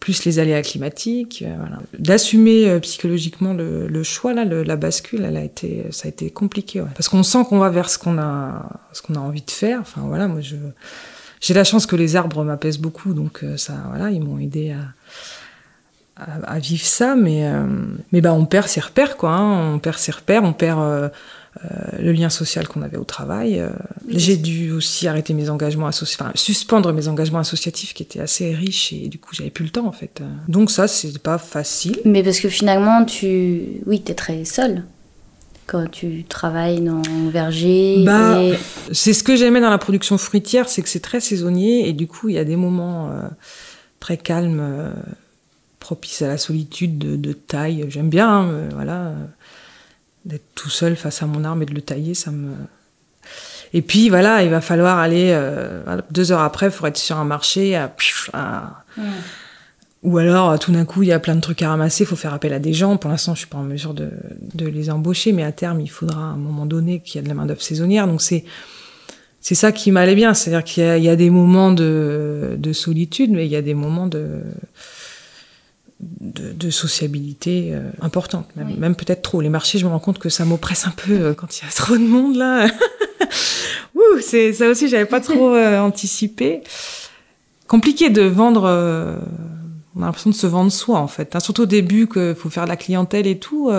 Plus 0.00 0.24
les 0.24 0.38
aléas 0.38 0.62
climatiques, 0.62 1.42
euh. 1.46 1.56
D'assumer 1.98 2.68
euh, 2.68 2.80
psychologiquement 2.80 3.54
le, 3.54 4.02
choix, 4.02 4.34
là, 4.34 4.44
la 4.44 4.76
bascule, 4.76 5.24
a 5.24 5.42
été, 5.42 5.84
ça 5.90 6.06
a 6.06 6.08
été 6.08 6.30
compliqué. 6.30 6.82
Parce 6.94 7.08
qu'on 7.08 7.22
sent 7.22 7.44
qu'on 7.48 7.58
va 7.58 7.70
vers 7.70 7.88
ce 7.88 7.98
qu'on 7.98 8.18
a, 8.18 8.68
envie 9.16 9.42
de 9.42 9.50
faire. 9.50 9.80
Enfin, 9.80 10.02
voilà, 10.04 10.28
moi, 10.28 10.40
j'ai 11.40 11.54
la 11.54 11.64
chance 11.64 11.86
que 11.86 11.96
les 11.96 12.16
arbres 12.16 12.44
m'apaisent 12.44 12.78
beaucoup, 12.78 13.14
donc 13.14 13.42
euh, 13.42 13.56
ça, 13.56 13.74
ils 14.12 14.22
m'ont 14.22 14.38
aidé 14.38 14.76
à, 16.16 16.58
vivre 16.58 16.84
ça, 16.84 17.16
mais, 17.16 17.50
bah, 18.12 18.32
on 18.32 18.46
perd 18.46 18.68
ses 18.68 18.80
repères, 18.80 19.16
quoi. 19.16 19.30
hein. 19.30 19.74
On 19.74 19.78
perd 19.78 19.98
ses 19.98 20.12
repères, 20.12 20.44
on 20.44 20.52
perd 20.52 21.10
le 21.98 22.12
lien 22.12 22.28
social 22.28 22.68
qu'on 22.68 22.82
avait 22.82 22.96
au 22.96 23.04
travail. 23.04 23.60
euh. 23.60 23.70
J'ai 24.08 24.36
dû 24.36 24.72
aussi 24.72 25.08
arrêter 25.08 25.34
mes 25.34 25.50
engagements 25.50 25.86
associatifs, 25.86 26.20
enfin, 26.20 26.32
suspendre 26.34 26.92
mes 26.92 27.08
engagements 27.08 27.38
associatifs 27.40 27.94
qui 27.94 28.02
étaient 28.02 28.20
assez 28.20 28.54
riches 28.54 28.92
et 28.92 29.08
du 29.08 29.18
coup, 29.18 29.34
j'avais 29.34 29.50
plus 29.50 29.64
le 29.64 29.70
temps, 29.70 29.86
en 29.86 29.92
fait. 29.92 30.22
Donc, 30.48 30.70
ça, 30.70 30.86
c'est 30.88 31.18
pas 31.18 31.38
facile. 31.38 31.98
Mais 32.04 32.22
parce 32.22 32.40
que 32.40 32.48
finalement, 32.48 33.04
tu. 33.04 33.62
Oui, 33.86 34.00
t'es 34.00 34.14
très 34.14 34.44
seule 34.44 34.84
quand 35.66 35.90
tu 35.90 36.24
travailles 36.24 36.80
dans 36.80 37.02
le 37.02 37.30
verger. 37.30 38.04
Bah, 38.04 38.40
et... 38.40 38.54
C'est 38.92 39.12
ce 39.12 39.24
que 39.24 39.34
j'aimais 39.34 39.60
dans 39.60 39.70
la 39.70 39.78
production 39.78 40.16
fruitière, 40.16 40.68
c'est 40.68 40.80
que 40.80 40.88
c'est 40.88 41.00
très 41.00 41.20
saisonnier 41.20 41.88
et 41.88 41.92
du 41.92 42.06
coup, 42.06 42.28
il 42.28 42.36
y 42.36 42.38
a 42.38 42.44
des 42.44 42.54
moments 42.54 43.10
euh, 43.10 43.22
très 43.98 44.16
calmes, 44.16 44.60
euh, 44.60 44.92
propices 45.80 46.22
à 46.22 46.28
la 46.28 46.38
solitude 46.38 46.98
de, 46.98 47.16
de 47.16 47.32
taille. 47.32 47.84
J'aime 47.88 48.10
bien, 48.10 48.28
hein, 48.28 48.48
euh, 48.48 48.68
voilà, 48.74 49.06
euh, 49.06 49.14
d'être 50.26 50.44
tout 50.54 50.68
seul 50.70 50.94
face 50.96 51.22
à 51.22 51.26
mon 51.26 51.42
arbre 51.44 51.62
et 51.62 51.66
de 51.66 51.74
le 51.74 51.80
tailler, 51.80 52.14
ça 52.14 52.30
me. 52.30 52.52
Et 53.72 53.82
puis 53.82 54.08
voilà, 54.10 54.42
il 54.42 54.50
va 54.50 54.60
falloir 54.60 54.98
aller 54.98 55.30
euh, 55.30 55.82
deux 56.10 56.30
heures 56.32 56.40
après, 56.42 56.66
il 56.66 56.72
faut 56.72 56.86
être 56.86 56.98
sur 56.98 57.16
un 57.16 57.24
marché 57.24 57.74
à- 57.76 57.94
à, 58.32 58.84
ou 60.02 60.18
alors, 60.18 60.56
tout 60.58 60.70
d'un 60.70 60.84
coup, 60.84 61.02
il 61.02 61.08
y 61.08 61.12
a 61.12 61.18
plein 61.18 61.34
de 61.34 61.40
trucs 61.40 61.62
à 61.62 61.70
ramasser, 61.70 62.04
il 62.04 62.06
faut 62.06 62.14
faire 62.16 62.32
appel 62.32 62.52
à 62.52 62.60
des 62.60 62.72
gens. 62.72 62.96
Pour 62.96 63.10
l'instant, 63.10 63.34
je 63.34 63.40
suis 63.40 63.48
pas 63.48 63.58
en 63.58 63.64
mesure 63.64 63.92
de, 63.92 64.10
de 64.54 64.66
les 64.66 64.88
embaucher, 64.90 65.32
mais 65.32 65.42
à 65.42 65.50
terme, 65.50 65.80
il 65.80 65.88
faudra 65.90 66.20
à 66.20 66.24
un 66.34 66.36
moment 66.36 66.64
donné 66.64 67.00
qu'il 67.00 67.16
y 67.16 67.18
ait 67.18 67.22
de 67.24 67.28
la 67.28 67.34
main-d'œuvre 67.34 67.62
saisonnière. 67.62 68.06
Donc, 68.06 68.22
c'est, 68.22 68.44
c'est 69.40 69.56
ça 69.56 69.72
qui 69.72 69.90
m'allait 69.90 70.14
bien. 70.14 70.32
C'est-à-dire 70.32 70.62
qu'il 70.62 70.84
y 70.84 70.86
a, 70.86 70.96
il 70.98 71.02
y 71.02 71.08
a 71.08 71.16
des 71.16 71.30
moments 71.30 71.72
de, 71.72 72.54
de 72.56 72.72
solitude, 72.72 73.32
mais 73.32 73.46
il 73.46 73.50
y 73.50 73.56
a 73.56 73.62
des 73.62 73.74
moments 73.74 74.06
de, 74.06 74.42
de, 76.00 76.52
de 76.52 76.70
sociabilité 76.70 77.70
euh, 77.72 77.90
importante, 78.02 78.48
même, 78.56 78.68
Oui. 78.68 78.74
même 78.78 78.94
peut-être 78.94 79.22
trop. 79.22 79.40
Les 79.40 79.48
marchés, 79.48 79.78
je 79.78 79.84
me 79.86 79.90
rends 79.90 79.98
compte 79.98 80.18
que 80.18 80.28
ça 80.28 80.44
m'oppresse 80.44 80.86
un 80.86 80.90
peu 80.90 81.12
euh, 81.12 81.34
quand 81.34 81.58
il 81.58 81.64
y 81.64 81.68
a 81.68 81.70
trop 81.74 81.94
de 81.96 82.06
monde, 82.06 82.36
là. 82.36 82.66
Ouh, 83.94 84.20
c'est, 84.20 84.52
ça 84.52 84.68
aussi, 84.68 84.88
j'avais 84.88 85.06
pas 85.06 85.20
trop 85.20 85.54
euh, 85.54 85.78
anticipé. 85.80 86.60
Compliqué 87.66 88.10
de 88.10 88.22
vendre. 88.22 88.64
euh, 88.66 89.16
on 89.96 90.02
a 90.02 90.06
l'impression 90.06 90.28
de 90.30 90.34
se 90.34 90.46
vendre 90.46 90.70
soi 90.70 90.98
en 90.98 91.08
fait. 91.08 91.34
hein. 91.34 91.40
Surtout 91.40 91.62
au 91.62 91.66
début 91.66 92.06
qu'il 92.06 92.34
faut 92.34 92.50
faire 92.50 92.64
de 92.64 92.68
la 92.68 92.76
clientèle 92.76 93.26
et 93.26 93.38
tout. 93.38 93.70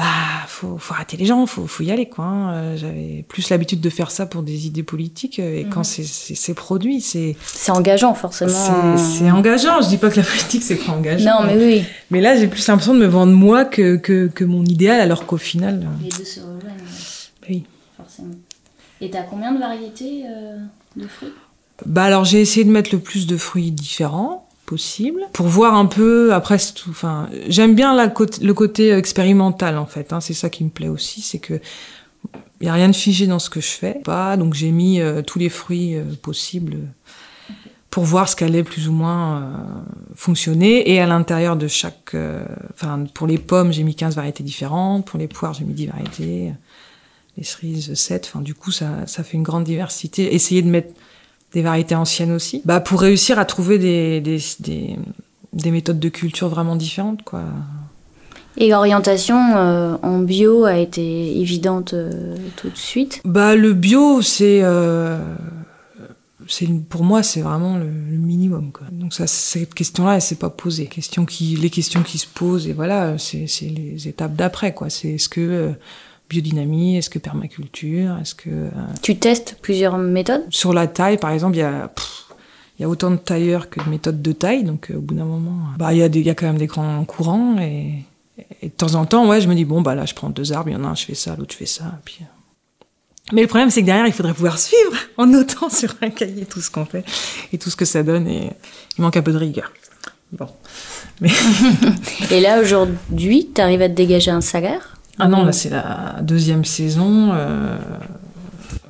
Bah 0.00 0.46
faut, 0.46 0.78
faut 0.78 0.94
arrêter 0.94 1.16
les 1.18 1.26
gens, 1.26 1.44
faut, 1.46 1.66
faut 1.66 1.82
y 1.82 1.90
aller 1.90 2.08
quoi. 2.08 2.24
hein. 2.24 2.52
Euh, 2.54 2.76
J'avais 2.76 3.24
plus 3.28 3.50
l'habitude 3.50 3.80
de 3.82 3.90
faire 3.90 4.10
ça 4.10 4.24
pour 4.24 4.42
des 4.42 4.66
idées 4.66 4.82
politiques 4.82 5.38
euh, 5.38 5.58
et 5.60 5.66
quand 5.68 5.84
c'est- 5.84 6.04
c'est 6.34 6.54
produit, 6.54 7.00
c'est 7.02 7.36
C'est 7.44 7.70
engageant, 7.72 8.14
forcément. 8.14 8.96
c'est 8.96 9.30
engageant. 9.30 9.82
Je 9.82 9.88
dis 9.88 9.98
pas 9.98 10.08
que 10.10 10.16
la 10.20 10.22
politique 10.26 10.62
c'est 10.62 10.76
pas 10.76 10.92
engageant. 10.92 11.40
Non, 11.42 11.46
mais 11.46 11.56
oui. 11.56 11.84
Mais 12.10 12.20
là 12.22 12.34
j'ai 12.36 12.46
plus 12.46 12.66
l'impression 12.66 12.94
de 12.94 13.00
me 13.00 13.06
vendre 13.06 13.32
moi 13.34 13.64
que, 13.66 13.96
que, 13.96 14.28
que 14.28 14.44
mon 14.44 14.64
idéal 14.64 15.00
alors 15.00 15.26
qu'au 15.26 15.36
final, 15.36 15.82
euh, 15.84 16.02
Les 16.04 16.08
deux 16.10 16.24
se 16.24 16.40
rejoignent, 16.40 16.86
oui. 17.48 17.64
forcément. 17.96 18.34
Et 19.02 19.10
t'as 19.10 19.22
combien 19.22 19.52
de 19.52 19.58
variétés 19.58 20.22
euh, 20.26 20.56
de 20.96 21.06
fruits? 21.08 21.32
Bah 21.86 22.04
alors 22.04 22.24
j'ai 22.24 22.40
essayé 22.40 22.64
de 22.64 22.70
mettre 22.70 22.90
le 22.94 23.00
plus 23.00 23.26
de 23.26 23.36
fruits 23.36 23.70
différents 23.70 24.46
pour 25.32 25.46
voir 25.46 25.74
un 25.74 25.86
peu 25.86 26.32
après 26.32 26.58
tout 26.58 26.90
enfin 26.90 27.28
j'aime 27.48 27.74
bien 27.74 27.94
le 27.94 28.52
côté 28.52 28.92
expérimental 28.92 29.78
en 29.78 29.86
fait 29.86 30.12
hein, 30.12 30.20
c'est 30.20 30.34
ça 30.34 30.50
qui 30.50 30.64
me 30.64 30.70
plaît 30.70 30.88
aussi 30.88 31.22
c'est 31.22 31.38
que 31.38 31.60
il 32.60 32.66
y 32.66 32.68
a 32.68 32.74
rien 32.74 32.88
de 32.88 32.96
figé 32.96 33.26
dans 33.26 33.38
ce 33.38 33.50
que 33.50 33.60
je 33.60 33.68
fais 33.68 34.00
pas. 34.04 34.36
Donc 34.36 34.54
j'ai 34.54 34.70
mis 34.70 35.00
euh, 35.00 35.22
tous 35.22 35.38
les 35.38 35.48
fruits 35.48 35.96
euh, 35.96 36.04
possibles 36.20 36.76
pour 37.88 38.04
voir 38.04 38.28
ce 38.28 38.36
qu'allait 38.36 38.62
plus 38.62 38.88
ou 38.88 38.92
moins 38.92 39.42
euh, 39.42 39.44
fonctionner. 40.14 40.90
Et 40.90 41.00
à 41.00 41.06
l'intérieur 41.06 41.56
de 41.56 41.68
chaque 41.68 42.14
euh, 42.14 42.44
enfin 42.72 43.04
pour 43.14 43.26
les 43.26 43.38
pommes 43.38 43.72
j'ai 43.72 43.82
mis 43.82 43.94
15 43.94 44.16
variétés 44.16 44.44
différentes. 44.44 45.06
Pour 45.06 45.18
les 45.18 45.28
poires 45.28 45.54
j'ai 45.54 45.64
mis 45.64 45.74
10 45.74 45.86
variétés. 45.86 46.52
Les 47.36 47.44
cerises 47.44 47.94
7 47.94 48.30
enfin 48.30 48.42
du 48.42 48.54
coup 48.54 48.72
ça 48.72 49.06
ça 49.06 49.24
fait 49.24 49.36
une 49.36 49.42
grande 49.42 49.64
diversité. 49.64 50.34
Essayer 50.34 50.62
de 50.62 50.68
mettre 50.68 50.92
des 51.52 51.62
variétés 51.62 51.94
anciennes 51.94 52.32
aussi, 52.32 52.62
bah 52.64 52.80
pour 52.80 53.00
réussir 53.00 53.38
à 53.38 53.44
trouver 53.44 53.78
des, 53.78 54.20
des, 54.20 54.38
des, 54.60 54.96
des 55.52 55.70
méthodes 55.70 55.98
de 55.98 56.08
culture 56.08 56.48
vraiment 56.48 56.76
différentes, 56.76 57.22
quoi. 57.22 57.42
Et 58.56 58.68
l'orientation 58.68 59.38
euh, 59.56 59.96
en 60.02 60.18
bio 60.18 60.64
a 60.64 60.76
été 60.76 61.40
évidente 61.40 61.94
euh, 61.94 62.36
tout 62.56 62.68
de 62.68 62.76
suite? 62.76 63.20
Bah 63.24 63.54
le 63.54 63.72
bio, 63.72 64.22
c'est 64.22 64.60
euh, 64.62 65.18
pour 66.88 67.04
moi 67.04 67.22
c'est 67.22 67.42
vraiment 67.42 67.78
le, 67.78 67.84
le 67.84 68.16
minimum, 68.18 68.72
quoi. 68.72 68.88
Donc 68.90 69.14
ça, 69.14 69.26
cette 69.26 69.72
question-là, 69.72 70.16
elle 70.16 70.22
s'est 70.22 70.34
pas 70.34 70.50
posée. 70.50 70.86
Question 70.86 71.24
qui, 71.26 71.56
les 71.56 71.70
questions 71.70 72.02
qui 72.02 72.18
se 72.18 72.26
posent 72.26 72.66
et 72.66 72.72
voilà, 72.72 73.18
c'est 73.18 73.46
les 73.62 74.08
étapes 74.08 74.34
d'après, 74.34 74.74
quoi. 74.74 74.90
C'est 74.90 75.10
est-ce 75.10 75.28
que 75.28 75.72
biodynamie, 76.30 76.96
est-ce 76.96 77.10
que 77.10 77.18
permaculture, 77.18 78.16
est-ce 78.22 78.34
que... 78.34 78.48
euh, 78.48 78.70
Tu 79.02 79.16
testes 79.16 79.56
plusieurs 79.60 79.98
méthodes? 79.98 80.44
Sur 80.48 80.72
la 80.72 80.86
taille, 80.86 81.18
par 81.18 81.30
exemple, 81.30 81.56
il 81.56 81.60
y 81.60 81.62
a... 81.62 81.88
pff, 81.88 82.24
il 82.78 82.82
y 82.82 82.84
a 82.86 82.88
autant 82.88 83.10
de 83.10 83.16
tailleurs 83.16 83.68
que 83.68 83.84
de 83.84 83.90
méthodes 83.90 84.22
de 84.22 84.32
taille, 84.32 84.64
donc 84.64 84.90
euh, 84.90 84.96
au 84.96 85.00
bout 85.00 85.14
d'un 85.14 85.26
moment, 85.26 85.50
euh, 85.50 85.76
bah, 85.76 85.92
il, 85.92 85.98
y 85.98 86.02
a 86.02 86.08
des, 86.08 86.20
il 86.20 86.26
y 86.26 86.30
a 86.30 86.34
quand 86.34 86.46
même 86.46 86.56
des 86.56 86.66
grands 86.66 87.04
courants, 87.04 87.58
et, 87.60 88.04
et 88.62 88.68
de 88.68 88.72
temps 88.72 88.94
en 88.94 89.04
temps, 89.04 89.28
ouais, 89.28 89.42
je 89.42 89.48
me 89.48 89.54
dis, 89.54 89.66
bon, 89.66 89.82
bah 89.82 89.94
là, 89.94 90.06
je 90.06 90.14
prends 90.14 90.30
deux 90.30 90.52
arbres, 90.52 90.70
il 90.70 90.72
y 90.72 90.76
en 90.76 90.84
a 90.84 90.88
un, 90.88 90.94
je 90.94 91.04
fais 91.04 91.14
ça, 91.14 91.36
l'autre, 91.36 91.52
je 91.52 91.58
fais 91.58 91.66
ça, 91.66 91.84
et 91.84 92.02
puis... 92.04 92.20
Mais 93.32 93.42
le 93.42 93.48
problème, 93.48 93.70
c'est 93.70 93.82
que 93.82 93.86
derrière, 93.86 94.06
il 94.06 94.12
faudrait 94.12 94.32
pouvoir 94.34 94.58
suivre 94.58 94.96
en 95.18 95.26
notant 95.26 95.68
sur 95.68 95.94
un 96.00 96.10
cahier 96.10 96.46
tout 96.46 96.60
ce 96.60 96.70
qu'on 96.70 96.84
fait 96.86 97.04
et 97.52 97.58
tout 97.58 97.70
ce 97.70 97.76
que 97.76 97.84
ça 97.84 98.02
donne, 98.02 98.26
et 98.26 98.50
il 98.96 99.02
manque 99.02 99.16
un 99.16 99.22
peu 99.22 99.32
de 99.32 99.38
rigueur. 99.38 99.72
Bon. 100.32 100.48
Et 102.30 102.40
là, 102.40 102.60
aujourd'hui, 102.60 103.50
tu 103.52 103.60
arrives 103.60 103.82
à 103.82 103.88
te 103.88 103.94
dégager 103.94 104.30
un 104.30 104.40
salaire? 104.40 104.96
Ah 105.20 105.28
non, 105.28 105.44
là, 105.44 105.52
c'est 105.52 105.70
la 105.70 106.18
deuxième 106.22 106.64
saison. 106.64 107.30
euh, 107.32 107.76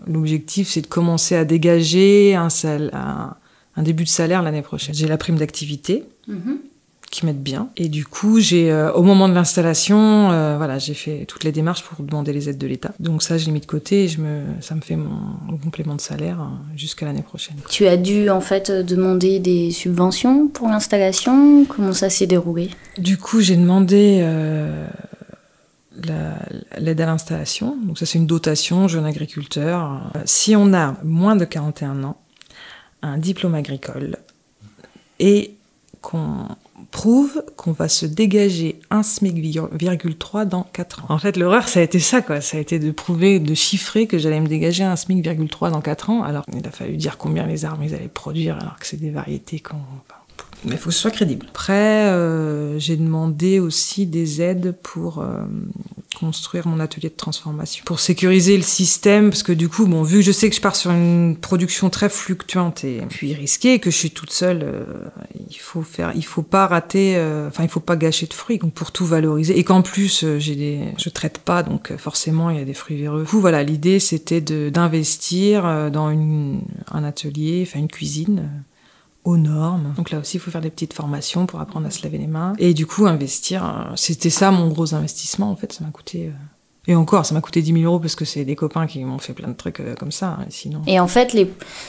L'objectif, 0.06 0.68
c'est 0.68 0.80
de 0.82 0.86
commencer 0.86 1.36
à 1.36 1.44
dégager 1.44 2.34
un, 2.34 2.48
sal- 2.48 2.90
un, 2.94 3.34
un 3.76 3.82
début 3.82 4.04
de 4.04 4.08
salaire 4.08 4.42
l'année 4.42 4.62
prochaine. 4.62 4.94
J'ai 4.94 5.06
la 5.06 5.18
prime 5.18 5.36
d'activité 5.36 6.04
qui 7.10 7.26
m'aide 7.26 7.42
bien. 7.42 7.68
Et 7.76 7.88
du 7.88 8.04
coup, 8.06 8.38
j'ai, 8.38 8.70
euh, 8.70 8.92
au 8.92 9.02
moment 9.02 9.28
de 9.28 9.34
l'installation, 9.34 10.30
euh, 10.30 10.56
voilà, 10.56 10.78
j'ai 10.78 10.94
fait 10.94 11.24
toutes 11.26 11.42
les 11.42 11.50
démarches 11.50 11.82
pour 11.82 12.04
demander 12.04 12.32
les 12.32 12.48
aides 12.48 12.58
de 12.58 12.66
l'État. 12.68 12.92
Donc 13.00 13.22
ça, 13.24 13.36
je 13.36 13.46
l'ai 13.46 13.52
mis 13.52 13.58
de 13.60 13.66
côté 13.66 14.04
et 14.04 14.08
je 14.08 14.20
me, 14.20 14.42
ça 14.60 14.76
me 14.76 14.80
fait 14.80 14.94
mon, 14.94 15.58
complément 15.62 15.96
de 15.96 16.00
salaire 16.00 16.38
jusqu'à 16.76 17.06
l'année 17.06 17.22
prochaine. 17.22 17.56
Tu 17.68 17.86
as 17.88 17.96
dû 17.96 18.30
en 18.30 18.40
fait 18.40 18.70
demander 18.70 19.40
des 19.40 19.72
subventions 19.72 20.46
pour 20.46 20.68
l'installation? 20.68 21.64
Comment 21.64 21.92
ça 21.92 22.10
s'est 22.10 22.28
déroulé? 22.28 22.70
Du 22.96 23.16
coup, 23.18 23.40
j'ai 23.40 23.56
demandé 23.56 24.20
euh, 24.22 24.86
la- 26.04 26.38
l'aide 26.78 27.00
à 27.00 27.06
l'installation. 27.06 27.76
Donc 27.84 27.98
ça, 27.98 28.06
c'est 28.06 28.18
une 28.18 28.26
dotation 28.26 28.88
jeune 28.88 29.06
agriculteur. 29.06 30.12
Si 30.24 30.54
on 30.56 30.72
a 30.72 30.96
moins 31.04 31.36
de 31.36 31.44
41 31.44 32.04
ans, 32.04 32.16
un 33.02 33.18
diplôme 33.18 33.54
agricole 33.54 34.16
et 35.18 35.54
qu'on 36.02 36.46
prouve 36.90 37.44
qu'on 37.56 37.72
va 37.72 37.88
se 37.88 38.06
dégager 38.06 38.80
un 38.90 39.02
SMIC 39.02 39.36
virgule 39.72 40.16
3 40.16 40.44
dans 40.46 40.62
4 40.62 41.04
ans. 41.04 41.06
En 41.10 41.18
fait, 41.18 41.36
l'horreur, 41.36 41.68
ça 41.68 41.80
a 41.80 41.82
été 41.82 41.98
ça, 42.00 42.22
quoi. 42.22 42.40
Ça 42.40 42.56
a 42.56 42.60
été 42.60 42.78
de 42.78 42.90
prouver, 42.90 43.38
de 43.38 43.54
chiffrer 43.54 44.06
que 44.06 44.16
j'allais 44.18 44.40
me 44.40 44.46
dégager 44.48 44.82
un 44.82 44.96
SMIC 44.96 45.22
virgule 45.22 45.48
3 45.48 45.70
dans 45.70 45.82
4 45.82 46.08
ans. 46.10 46.22
Alors, 46.22 46.44
il 46.56 46.66
a 46.66 46.70
fallu 46.70 46.96
dire 46.96 47.18
combien 47.18 47.46
les 47.46 47.64
arbres 47.66 47.82
ils 47.84 47.94
allaient 47.94 48.08
produire, 48.08 48.56
alors 48.56 48.78
que 48.78 48.86
c'est 48.86 48.96
des 48.96 49.10
variétés 49.10 49.60
qu'on... 49.60 49.76
mais 50.64 50.72
il 50.72 50.78
faut 50.78 50.90
que 50.90 50.94
ce 50.94 51.00
soit 51.00 51.10
crédible. 51.10 51.46
Après, 51.48 52.08
euh, 52.08 52.78
j'ai 52.78 52.96
demandé 52.96 53.60
aussi 53.60 54.06
des 54.06 54.42
aides 54.42 54.74
pour 54.82 55.18
euh, 55.18 55.44
construire 56.18 56.66
mon 56.68 56.80
atelier 56.80 57.08
de 57.08 57.14
transformation, 57.14 57.82
pour 57.86 58.00
sécuriser 58.00 58.56
le 58.56 58.62
système, 58.62 59.30
parce 59.30 59.42
que 59.42 59.52
du 59.52 59.68
coup, 59.68 59.86
bon, 59.86 60.02
vu 60.02 60.18
que 60.18 60.24
je 60.24 60.32
sais 60.32 60.50
que 60.50 60.56
je 60.56 60.60
pars 60.60 60.76
sur 60.76 60.90
une 60.90 61.36
production 61.36 61.88
très 61.88 62.08
fluctuante 62.08 62.84
et 62.84 63.00
puis 63.08 63.32
risquée, 63.32 63.78
que 63.78 63.90
je 63.90 63.96
suis 63.96 64.10
toute 64.10 64.30
seule, 64.30 64.62
euh, 64.62 64.84
il 65.48 65.56
faut 65.58 65.82
faire, 65.82 66.12
il 66.14 66.24
faut 66.24 66.42
pas 66.42 66.66
rater, 66.66 67.16
euh, 67.16 67.48
enfin, 67.48 67.62
il 67.62 67.70
faut 67.70 67.80
pas 67.80 67.96
gâcher 67.96 68.26
de 68.26 68.34
fruits, 68.34 68.58
donc 68.58 68.74
pour 68.74 68.92
tout 68.92 69.06
valoriser, 69.06 69.58
et 69.58 69.64
qu'en 69.64 69.82
plus, 69.82 70.24
euh, 70.24 70.38
j'ai 70.38 70.56
des, 70.56 70.80
je 70.98 71.08
traite 71.08 71.38
pas, 71.38 71.62
donc 71.62 71.90
euh, 71.90 71.96
forcément, 71.96 72.50
il 72.50 72.58
y 72.58 72.60
a 72.60 72.64
des 72.64 72.74
fruits 72.74 73.00
véreux. 73.00 73.22
Du 73.22 73.28
coup, 73.28 73.40
voilà, 73.40 73.62
l'idée, 73.62 73.98
c'était 73.98 74.40
d'investir 74.40 75.90
dans 75.90 76.10
une, 76.10 76.62
un 76.90 77.04
atelier, 77.04 77.64
enfin 77.66 77.78
une 77.78 77.88
cuisine. 77.88 78.48
Euh, 79.26 79.30
aux 79.30 79.36
normes. 79.36 79.94
Donc 79.96 80.10
là 80.10 80.18
aussi, 80.18 80.36
il 80.36 80.40
faut 80.40 80.50
faire 80.50 80.60
des 80.60 80.70
petites 80.70 80.92
formations 80.92 81.46
pour 81.46 81.60
apprendre 81.60 81.86
à 81.86 81.90
se 81.90 82.02
laver 82.02 82.18
les 82.18 82.26
mains. 82.26 82.54
Et 82.58 82.74
du 82.74 82.86
coup, 82.86 83.06
investir, 83.06 83.64
euh, 83.64 83.92
c'était 83.96 84.30
ça 84.30 84.50
mon 84.50 84.68
gros 84.68 84.94
investissement 84.94 85.50
en 85.50 85.56
fait. 85.56 85.72
Ça 85.72 85.84
m'a 85.84 85.90
coûté... 85.90 86.32
Et 86.86 86.94
encore, 86.94 87.26
ça 87.26 87.34
m'a 87.34 87.42
coûté 87.42 87.60
10 87.60 87.74
000 87.74 87.84
euros 87.84 88.00
parce 88.00 88.14
que 88.16 88.24
c'est 88.24 88.44
des 88.44 88.56
copains 88.56 88.86
qui 88.86 89.04
m'ont 89.04 89.18
fait 89.18 89.34
plein 89.34 89.48
de 89.48 89.52
trucs 89.54 89.80
euh, 89.80 89.94
comme 89.94 90.10
ça. 90.10 90.38
hein, 90.40 90.46
sinon... 90.48 90.80
Et 90.86 90.98
en 90.98 91.06
fait, 91.08 91.34
les... 91.34 91.48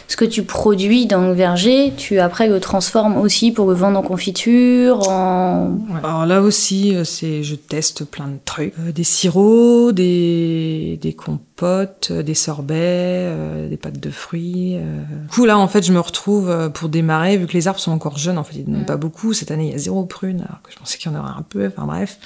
ce 0.09 0.17
que 0.17 0.25
tu 0.25 0.43
produis 0.43 1.05
dans 1.07 1.21
le 1.21 1.31
verger, 1.31 1.93
tu 1.95 2.19
après 2.19 2.47
le 2.49 2.59
transformes 2.59 3.15
aussi 3.17 3.51
pour 3.53 3.67
le 3.67 3.73
vendre 3.73 3.97
en 3.99 4.03
confiture, 4.03 5.07
en... 5.09 5.69
Ouais. 5.89 5.99
Alors 6.03 6.25
là 6.25 6.41
aussi, 6.41 6.93
euh, 6.93 7.05
c'est 7.05 7.41
je 7.41 7.55
teste 7.55 8.03
plein 8.03 8.27
de 8.27 8.37
trucs. 8.43 8.73
Euh, 8.79 8.91
des 8.91 9.05
sirops, 9.05 9.93
des, 9.93 10.99
des 11.01 11.13
compotes, 11.13 12.11
des 12.11 12.35
sorbets, 12.35 12.75
euh, 12.77 13.69
des 13.69 13.77
pâtes 13.77 13.99
de 13.99 14.09
fruits. 14.11 14.75
euh. 14.75 14.99
Du 15.23 15.27
coup, 15.29 15.45
là, 15.45 15.57
en 15.57 15.69
fait, 15.69 15.83
je 15.85 15.93
me 15.93 15.99
retrouve 16.01 16.69
pour 16.73 16.89
démarrer, 16.89 17.37
vu 17.37 17.47
que 17.47 17.53
les 17.53 17.67
arbres 17.69 17.79
sont 17.79 17.93
encore 17.93 18.17
jeunes, 18.17 18.37
en 18.37 18.43
fait, 18.43 18.55
ils 18.57 18.67
ne 18.67 18.73
donnent 18.73 18.81
Mm. 18.81 18.85
pas 18.85 18.97
beaucoup. 18.97 19.31
Cette 19.33 19.51
année, 19.51 19.67
il 19.67 19.71
y 19.71 19.75
a 19.75 19.79
zéro 19.79 20.03
prune, 20.05 20.41
alors 20.41 20.61
que 20.61 20.71
je 20.71 20.77
pensais 20.77 20.97
qu'il 20.97 21.09
y 21.11 21.15
en 21.15 21.19
aurait 21.19 21.31
un 21.31 21.43
peu. 21.47 21.65
Enfin 21.67 21.85
bref. 21.87 22.19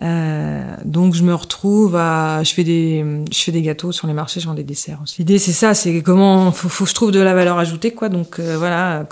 Euh, 0.00 0.76
donc 0.84 1.14
je 1.14 1.22
me 1.22 1.34
retrouve 1.34 1.96
à, 1.96 2.42
je 2.42 2.54
fais 2.54 2.64
des, 2.64 3.04
je 3.30 3.38
fais 3.38 3.52
des 3.52 3.62
gâteaux 3.62 3.92
sur 3.92 4.06
les 4.06 4.14
marchés, 4.14 4.40
je 4.40 4.46
vends 4.46 4.54
des 4.54 4.64
desserts 4.64 5.00
aussi. 5.02 5.16
L'idée 5.18 5.38
c'est 5.38 5.52
ça, 5.52 5.74
c'est 5.74 6.00
comment, 6.02 6.50
faut, 6.50 6.68
faut 6.68 6.84
que 6.84 6.90
je 6.90 6.94
trouve 6.94 7.12
de 7.12 7.20
la 7.20 7.34
valeur 7.34 7.58
ajoutée 7.58 7.92
quoi. 7.92 8.08
Donc 8.08 8.38
euh, 8.38 8.56
voilà, 8.56 9.06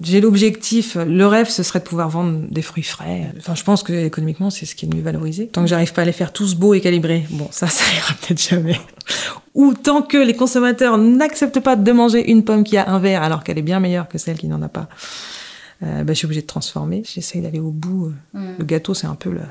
j'ai 0.00 0.20
l'objectif, 0.20 0.96
le 0.96 1.26
rêve 1.26 1.48
ce 1.48 1.62
serait 1.62 1.78
de 1.78 1.84
pouvoir 1.84 2.08
vendre 2.08 2.40
des 2.50 2.62
fruits 2.62 2.82
frais. 2.82 3.32
Enfin 3.38 3.54
je 3.54 3.62
pense 3.62 3.84
que 3.84 3.92
économiquement 3.92 4.50
c'est 4.50 4.66
ce 4.66 4.74
qui 4.74 4.86
est 4.86 4.94
mieux 4.94 5.02
valorisé. 5.02 5.46
Tant 5.46 5.62
que 5.62 5.68
j'arrive 5.68 5.92
pas 5.92 6.02
à 6.02 6.06
les 6.06 6.12
faire 6.12 6.32
tous 6.32 6.56
beaux 6.56 6.74
et 6.74 6.80
calibrés, 6.80 7.26
bon 7.30 7.46
ça 7.52 7.66
ça 7.68 7.84
ira 7.96 8.14
peut-être 8.14 8.42
jamais. 8.42 8.80
Ou 9.54 9.74
tant 9.74 10.02
que 10.02 10.18
les 10.18 10.34
consommateurs 10.34 10.98
n'acceptent 10.98 11.60
pas 11.60 11.76
de 11.76 11.92
manger 11.92 12.28
une 12.30 12.44
pomme 12.44 12.64
qui 12.64 12.76
a 12.76 12.88
un 12.88 12.98
verre 12.98 13.22
alors 13.22 13.44
qu'elle 13.44 13.58
est 13.58 13.62
bien 13.62 13.78
meilleure 13.78 14.08
que 14.08 14.18
celle 14.18 14.36
qui 14.36 14.48
n'en 14.48 14.62
a 14.62 14.68
pas. 14.68 14.88
Euh, 15.82 16.04
bah, 16.04 16.12
je 16.12 16.18
suis 16.18 16.26
obligée 16.26 16.42
de 16.42 16.46
transformer. 16.46 17.02
J'essaye 17.06 17.40
d'aller 17.40 17.60
au 17.60 17.70
bout. 17.70 18.12
euh, 18.34 18.56
le 18.58 18.64
gâteau, 18.64 18.94
c'est 18.94 19.06
un 19.06 19.14
peu 19.14 19.30
le. 19.30 19.42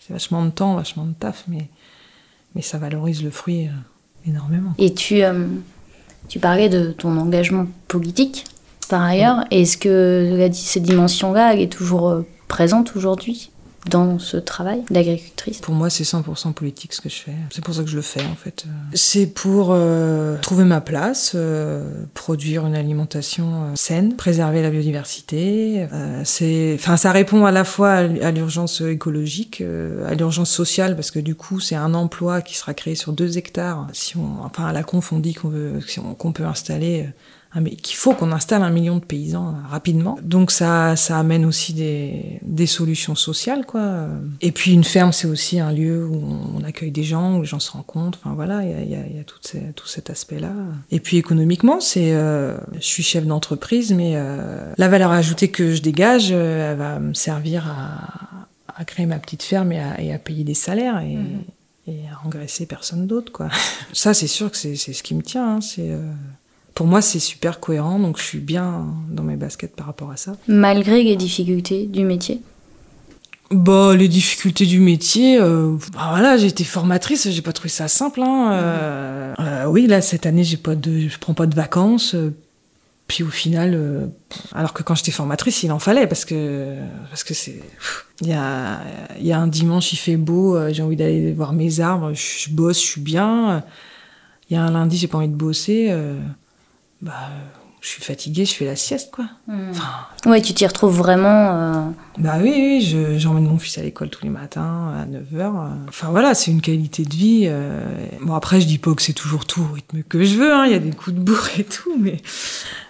C'est 0.00 0.12
vachement 0.12 0.44
de 0.44 0.50
temps, 0.50 0.74
vachement 0.74 1.04
de 1.04 1.12
taf, 1.12 1.44
mais, 1.46 1.68
mais 2.54 2.62
ça 2.62 2.78
valorise 2.78 3.22
le 3.22 3.30
fruit 3.30 3.68
euh, 3.68 3.70
énormément. 4.28 4.74
Et 4.78 4.92
tu, 4.92 5.22
euh, 5.22 5.46
tu 6.28 6.40
parlais 6.40 6.68
de 6.68 6.90
ton 6.90 7.16
engagement 7.16 7.66
politique, 7.86 8.44
par 8.88 9.02
ailleurs. 9.02 9.44
Est-ce 9.52 9.78
que 9.78 10.50
cette 10.52 10.82
dimension-là, 10.82 11.54
elle 11.54 11.60
est 11.60 11.72
toujours 11.72 12.24
présente 12.48 12.96
aujourd'hui? 12.96 13.51
Dans 13.86 14.18
ce 14.18 14.36
travail 14.36 14.84
d'agricultrice? 14.90 15.60
Pour 15.60 15.74
moi, 15.74 15.90
c'est 15.90 16.04
100% 16.04 16.52
politique 16.52 16.92
ce 16.92 17.00
que 17.00 17.08
je 17.08 17.16
fais. 17.16 17.34
C'est 17.50 17.64
pour 17.64 17.74
ça 17.74 17.82
que 17.82 17.88
je 17.88 17.96
le 17.96 18.02
fais, 18.02 18.22
en 18.24 18.36
fait. 18.36 18.64
C'est 18.94 19.26
pour 19.26 19.70
euh, 19.70 20.38
trouver 20.38 20.64
ma 20.64 20.80
place, 20.80 21.32
euh, 21.34 22.04
produire 22.14 22.66
une 22.66 22.74
alimentation 22.74 23.64
euh, 23.64 23.72
saine, 23.74 24.14
préserver 24.16 24.62
la 24.62 24.70
biodiversité. 24.70 25.86
C'est, 26.24 26.78
ça 26.78 27.12
répond 27.12 27.44
à 27.44 27.50
la 27.50 27.64
fois 27.64 27.90
à 27.90 28.30
l'urgence 28.30 28.80
écologique, 28.80 29.62
à 30.06 30.14
l'urgence 30.14 30.50
sociale, 30.50 30.94
parce 30.94 31.10
que 31.10 31.18
du 31.18 31.34
coup, 31.34 31.60
c'est 31.60 31.76
un 31.76 31.94
emploi 31.94 32.40
qui 32.40 32.56
sera 32.56 32.74
créé 32.74 32.94
sur 32.94 33.12
deux 33.12 33.38
hectares. 33.38 33.88
Si 33.92 34.16
on, 34.16 34.44
enfin, 34.44 34.66
à 34.66 34.72
la 34.72 34.82
conf, 34.82 35.12
on 35.12 35.18
dit 35.18 35.34
qu'on 35.34 35.48
veut, 35.48 35.80
qu'on 36.18 36.32
peut 36.32 36.44
installer 36.44 37.08
un 37.54 37.60
mi- 37.60 37.76
qu'il 37.76 37.96
faut 37.96 38.14
qu'on 38.14 38.32
installe 38.32 38.62
un 38.62 38.70
million 38.70 38.96
de 38.96 39.04
paysans 39.04 39.48
euh, 39.48 39.68
rapidement. 39.68 40.18
Donc 40.22 40.50
ça, 40.50 40.96
ça 40.96 41.18
amène 41.18 41.44
aussi 41.44 41.74
des, 41.74 42.38
des 42.42 42.66
solutions 42.66 43.14
sociales, 43.14 43.66
quoi. 43.66 44.06
Et 44.40 44.52
puis 44.52 44.72
une 44.72 44.84
ferme, 44.84 45.12
c'est 45.12 45.28
aussi 45.28 45.60
un 45.60 45.70
lieu 45.72 46.06
où 46.06 46.22
on 46.58 46.64
accueille 46.64 46.90
des 46.90 47.04
gens, 47.04 47.36
où 47.36 47.40
les 47.42 47.46
gens 47.46 47.60
se 47.60 47.70
rencontrent. 47.72 48.18
Enfin 48.24 48.34
voilà, 48.34 48.62
il 48.62 48.70
y 48.70 48.74
a, 48.74 48.80
y 48.82 48.94
a- 48.94 49.06
y 49.06 49.20
a 49.20 49.24
tout, 49.24 49.36
ces- 49.42 49.72
tout 49.76 49.86
cet 49.86 50.08
aspect-là. 50.10 50.52
Et 50.90 51.00
puis 51.00 51.16
économiquement, 51.18 51.80
c'est, 51.80 52.14
euh, 52.14 52.56
je 52.74 52.86
suis 52.86 53.02
chef 53.02 53.26
d'entreprise, 53.26 53.92
mais 53.92 54.12
euh, 54.14 54.72
la 54.78 54.88
valeur 54.88 55.10
ajoutée 55.10 55.48
que 55.48 55.74
je 55.74 55.82
dégage, 55.82 56.28
euh, 56.32 56.72
elle 56.72 56.78
va 56.78 56.98
me 57.00 57.12
servir 57.14 57.66
à, 57.68 58.46
à 58.80 58.84
créer 58.86 59.04
ma 59.06 59.18
petite 59.18 59.42
ferme 59.42 59.72
et 59.72 59.80
à, 59.80 60.00
et 60.00 60.12
à 60.12 60.18
payer 60.18 60.44
des 60.44 60.54
salaires. 60.54 61.00
Et, 61.00 61.18
et 61.88 62.02
à 62.08 62.24
engraisser 62.24 62.64
personne 62.66 63.08
d'autre, 63.08 63.32
quoi. 63.32 63.48
Ça, 63.92 64.14
c'est 64.14 64.28
sûr 64.28 64.50
que 64.52 64.56
c'est 64.56 64.76
c'est 64.76 64.92
ce 64.92 65.02
qui 65.02 65.16
me 65.16 65.22
tient. 65.22 65.56
hein, 65.56 65.60
C'est 65.60 65.90
euh, 65.90 66.12
pour 66.74 66.86
moi, 66.86 67.02
c'est 67.02 67.18
super 67.18 67.60
cohérent, 67.60 67.98
donc 67.98 68.18
je 68.18 68.22
suis 68.22 68.38
bien 68.38 68.86
dans 69.10 69.22
mes 69.22 69.36
baskets 69.36 69.76
par 69.76 69.86
rapport 69.86 70.10
à 70.10 70.16
ça. 70.16 70.36
Malgré 70.48 71.02
les 71.02 71.16
difficultés 71.16 71.86
du 71.86 72.04
métier? 72.04 72.40
Bah, 73.52 73.94
les 73.94 74.08
difficultés 74.08 74.64
du 74.64 74.80
métier, 74.80 75.38
euh, 75.38 75.76
bah 75.92 76.08
voilà, 76.10 76.38
j'ai 76.38 76.46
été 76.46 76.64
formatrice, 76.64 77.28
j'ai 77.28 77.42
pas 77.42 77.52
trouvé 77.52 77.68
ça 77.68 77.86
simple. 77.86 78.22
Hein, 78.22 78.52
euh, 78.52 79.34
euh, 79.40 79.64
oui, 79.66 79.86
là 79.86 80.00
cette 80.00 80.24
année, 80.24 80.42
j'ai 80.42 80.56
pas 80.56 80.74
de, 80.74 81.08
je 81.08 81.18
prends 81.18 81.34
pas 81.34 81.44
de 81.46 81.54
vacances. 81.54 82.16
puis 83.08 83.22
au 83.22 83.28
final, 83.28 84.10
alors 84.52 84.72
que 84.72 84.82
quand 84.82 84.94
j'étais 84.94 85.10
formatrice, 85.10 85.62
il 85.64 85.72
en 85.72 85.78
fallait 85.78 86.06
parce 86.06 86.24
que 86.24 86.76
parce 87.10 87.24
que 87.24 87.34
c'est, 87.34 87.60
il 88.22 88.28
y 88.28 88.32
a 88.32 88.80
y 89.20 89.32
a 89.32 89.38
un 89.38 89.48
dimanche, 89.48 89.92
il 89.92 89.96
fait 89.96 90.16
beau, 90.16 90.56
j'ai 90.70 90.82
envie 90.82 90.96
d'aller 90.96 91.32
voir 91.32 91.52
mes 91.52 91.80
arbres, 91.80 92.14
je, 92.14 92.48
je 92.48 92.50
bosse, 92.50 92.80
je 92.80 92.86
suis 92.86 93.00
bien. 93.02 93.62
Il 94.48 94.54
y 94.54 94.56
a 94.56 94.62
un 94.62 94.70
lundi, 94.70 94.96
j'ai 94.96 95.08
pas 95.08 95.18
envie 95.18 95.28
de 95.28 95.34
bosser, 95.34 95.94
bah 97.02 97.12
je 97.80 97.88
suis 97.88 98.02
fatiguée, 98.02 98.44
je 98.44 98.54
fais 98.54 98.64
la 98.64 98.76
sieste 98.76 99.10
quoi. 99.12 99.24
Enfin, 99.48 99.82
Ouais, 100.30 100.40
tu 100.40 100.54
t'y 100.54 100.64
retrouves 100.64 100.96
vraiment. 100.96 101.28
euh, 101.28 101.82
bah 102.16 102.34
oui, 102.40 102.52
oui, 102.54 102.80
je- 102.80 103.18
j'emmène 103.18 103.42
mon 103.44 103.58
fils 103.58 103.76
à 103.78 103.82
l'école 103.82 104.08
tous 104.08 104.22
les 104.22 104.30
matins 104.30 104.92
à 104.96 105.04
9h. 105.04 105.52
Enfin 105.88 106.08
voilà, 106.10 106.34
c'est 106.34 106.52
une 106.52 106.60
qualité 106.60 107.02
de 107.02 107.12
vie. 107.12 107.42
euh. 107.46 107.80
Bon 108.20 108.34
après, 108.34 108.60
je 108.60 108.68
dis 108.68 108.78
pas 108.78 108.94
que 108.94 109.02
c'est 109.02 109.12
toujours 109.14 109.46
tout 109.46 109.62
au 109.68 109.74
rythme 109.74 110.04
que 110.04 110.22
je 110.22 110.36
veux, 110.36 110.52
hein, 110.54 110.64
il 110.66 110.70
y 110.72 110.76
a 110.76 110.78
des 110.78 110.92
coups 110.92 111.16
de 111.16 111.20
bourre 111.20 111.48
et 111.58 111.64
tout, 111.64 111.96
mais, 111.98 112.18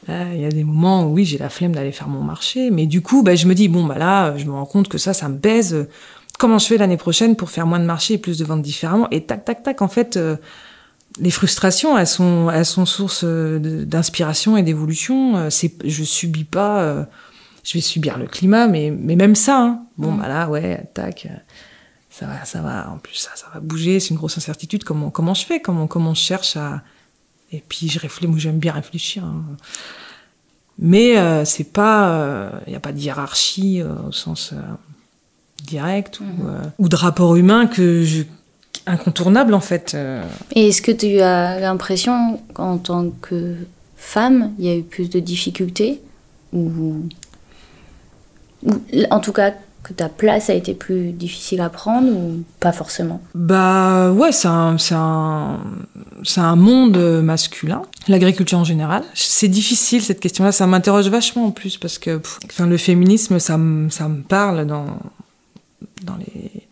Il 0.09 0.41
y 0.41 0.45
a 0.45 0.51
des 0.51 0.65
moments 0.65 1.05
où 1.07 1.15
oui, 1.15 1.25
j'ai 1.25 1.39
la 1.39 1.49
flemme 1.49 1.73
d'aller 1.75 1.93
faire 1.93 2.09
mon 2.09 2.23
marché, 2.23 2.71
mais 2.71 2.85
du 2.87 3.01
coup, 3.01 3.23
bah, 3.23 3.35
je 3.35 3.47
me 3.47 3.55
dis 3.55 3.69
bon 3.69 3.85
bah 3.87 3.97
là, 3.97 4.37
je 4.37 4.45
me 4.45 4.53
rends 4.53 4.67
compte 4.67 4.89
que 4.89 4.99
ça, 4.99 5.15
ça 5.15 5.29
me 5.31 5.39
baise. 5.39 5.89
Comment 6.39 6.59
je 6.59 6.67
fais 6.67 6.77
l'année 6.77 6.97
prochaine 6.99 7.35
pour 7.37 7.51
faire 7.51 7.67
moins 7.67 7.79
de 7.81 7.85
marché 7.87 8.15
et 8.15 8.19
plus 8.19 8.37
de 8.39 8.45
ventes 8.45 8.63
différemment? 8.63 9.07
Et 9.11 9.25
tac, 9.25 9.45
tac, 9.47 9.63
tac. 9.63 9.81
En 9.81 9.89
fait, 9.89 10.17
euh, 10.19 10.37
les 11.19 11.31
frustrations, 11.31 11.97
elles 11.99 12.07
sont, 12.07 12.51
elles 12.51 12.67
sont 12.67 12.87
source 12.87 13.23
euh, 13.25 13.85
d'inspiration 13.85 14.57
et 14.57 14.63
d'évolution. 14.63 15.37
Euh, 15.37 15.51
c'est, 15.51 15.75
je 15.85 16.05
subis 16.05 16.45
pas. 16.45 17.07
je 17.65 17.75
vais 17.75 17.81
subir 17.81 18.19
le 18.19 18.27
climat, 18.27 18.67
mais, 18.67 18.91
mais 18.91 19.17
même 19.17 19.35
ça. 19.35 19.61
Hein. 19.61 19.83
Bon, 19.99 20.15
bah 20.15 20.29
là, 20.29 20.49
ouais, 20.49 20.85
tac 20.95 21.29
ça 22.11 22.27
va, 22.27 22.45
ça 22.45 22.61
va. 22.61 22.91
En 22.91 22.99
plus, 22.99 23.15
ça, 23.15 23.31
ça 23.35 23.47
va 23.53 23.61
bouger. 23.61 23.99
C'est 23.99 24.11
une 24.11 24.17
grosse 24.17 24.37
incertitude. 24.37 24.85
Comment, 24.85 25.11
comment 25.11 25.33
je 25.33 25.47
fais? 25.47 25.61
Comment, 25.61 25.87
comment 25.87 26.13
je 26.13 26.21
cherche 26.21 26.57
à 26.57 26.83
Et 27.51 27.63
puis 27.67 27.89
je 27.89 27.99
réfléchis. 27.99 28.29
Moi, 28.29 28.39
j'aime 28.39 28.59
bien 28.59 28.73
réfléchir. 28.73 29.25
Hein. 29.25 29.45
Mais 30.79 31.19
euh, 31.19 31.45
c'est 31.45 31.73
pas, 31.73 32.07
il 32.67 32.69
euh, 32.69 32.71
n'y 32.71 32.75
a 32.75 32.81
pas 32.81 32.93
de 32.93 32.99
hiérarchie 32.99 33.81
euh, 33.81 33.95
au 34.09 34.13
sens 34.13 34.55
direct 35.65 36.21
ou, 36.21 36.25
mhm. 36.25 36.73
ou, 36.79 36.89
de 36.89 36.97
rapport 36.97 37.37
humain 37.37 37.67
que 37.67 38.03
je, 38.03 38.25
incontournable 38.87 39.55
en 39.55 39.61
fait. 39.61 39.97
Et 40.55 40.69
est-ce 40.69 40.83
que 40.83 40.93
tu 40.93 41.21
as 41.21 41.61
l'impression 41.61 42.41
qu'en 42.55 42.79
tant 42.79 43.11
que 43.11 43.57
femme, 43.97 44.53
il 44.59 44.67
y 44.67 44.71
a 44.71 44.77
eu 44.77 44.83
plus 44.83 45.09
de 45.09 45.21
difficultés 45.21 46.01
ou, 46.53 46.71
ou 48.65 48.73
en 49.11 49.21
tout 49.21 49.33
cas 49.33 49.53
que 49.83 49.93
ta 49.93 50.09
place 50.09 50.49
a 50.49 50.55
été 50.55 50.75
plus 50.75 51.13
difficile 51.13 51.61
à 51.61 51.69
prendre 51.69 52.09
ou 52.09 52.45
pas 52.61 52.73
forcément? 52.73 53.21
Bah 53.35 54.13
ouais, 54.13 54.33
c'est 54.33 54.49
un, 54.49 54.77
un, 54.93 55.59
un, 56.37 56.57
monde 56.57 57.23
masculin, 57.23 57.83
l'agriculture 58.09 58.59
en 58.59 58.65
général. 58.65 59.03
C'est 59.15 59.49
difficile 59.49 60.03
cette 60.03 60.21
question-là, 60.21 60.53
ça 60.53 60.67
m'interroge 60.67 61.09
vachement 61.09 61.47
en 61.47 61.51
plus 61.51 61.79
parce 61.79 61.99
que 61.99 62.21
enfin, 62.45 62.67
le 62.67 62.77
féminisme, 62.77 63.39
ça, 63.39 63.59
ça 63.91 64.09
me 64.09 64.23
parle 64.23 64.67
dans, 64.67 64.87
dans 66.05 66.17
les 66.17 66.67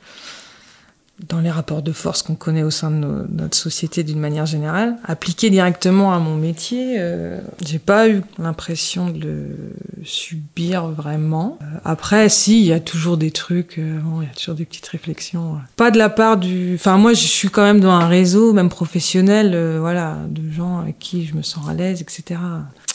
dans 1.28 1.40
les 1.40 1.50
rapports 1.50 1.82
de 1.82 1.92
force 1.92 2.22
qu'on 2.22 2.34
connaît 2.34 2.62
au 2.62 2.70
sein 2.70 2.90
de 2.90 3.26
notre 3.30 3.56
société 3.56 4.02
d'une 4.02 4.18
manière 4.18 4.46
générale. 4.46 4.96
Appliqué 5.04 5.50
directement 5.50 6.12
à 6.12 6.18
mon 6.18 6.36
métier, 6.36 6.96
euh, 6.98 7.40
j'ai 7.64 7.78
pas 7.78 8.08
eu 8.08 8.22
l'impression 8.38 9.10
de 9.10 9.18
le 9.18 10.04
subir 10.04 10.88
vraiment. 10.88 11.58
Euh, 11.62 11.64
après, 11.84 12.28
si, 12.28 12.60
il 12.60 12.66
y 12.66 12.72
a 12.72 12.80
toujours 12.80 13.16
des 13.16 13.30
trucs, 13.30 13.78
euh, 13.78 14.00
il 14.20 14.26
y 14.26 14.30
a 14.30 14.34
toujours 14.34 14.54
des 14.54 14.64
petites 14.64 14.86
réflexions. 14.86 15.58
Pas 15.76 15.90
de 15.90 15.98
la 15.98 16.08
part 16.08 16.36
du... 16.36 16.74
Enfin, 16.74 16.96
moi, 16.96 17.12
je 17.12 17.26
suis 17.26 17.48
quand 17.48 17.62
même 17.62 17.80
dans 17.80 17.90
un 17.90 18.06
réseau, 18.06 18.52
même 18.52 18.68
professionnel, 18.68 19.52
euh, 19.54 19.78
voilà, 19.80 20.18
de 20.28 20.50
gens 20.50 20.78
avec 20.78 20.98
qui 20.98 21.26
je 21.26 21.34
me 21.34 21.42
sens 21.42 21.68
à 21.68 21.74
l'aise, 21.74 22.02
etc. 22.02 22.40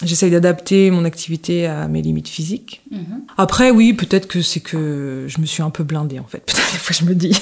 J'essaye 0.04 0.32
d'adapter 0.32 0.92
mon 0.92 1.06
activité 1.06 1.68
à 1.68 1.88
mes 1.88 2.02
limites 2.02 2.28
physiques. 2.28 2.82
Mhm. 2.92 3.22
Après, 3.38 3.72
oui, 3.72 3.94
peut-être 3.94 4.28
que 4.28 4.42
c'est 4.42 4.60
que 4.60 5.26
je 5.28 5.40
me 5.40 5.46
suis 5.46 5.64
un 5.64 5.70
peu 5.70 5.84
blindée, 5.84 6.20
en 6.20 6.26
fait. 6.26 6.46
Peut-être 6.46 6.72
des 6.74 6.78
fois, 6.78 6.96
je 7.00 7.06
me 7.06 7.16
dis. 7.16 7.40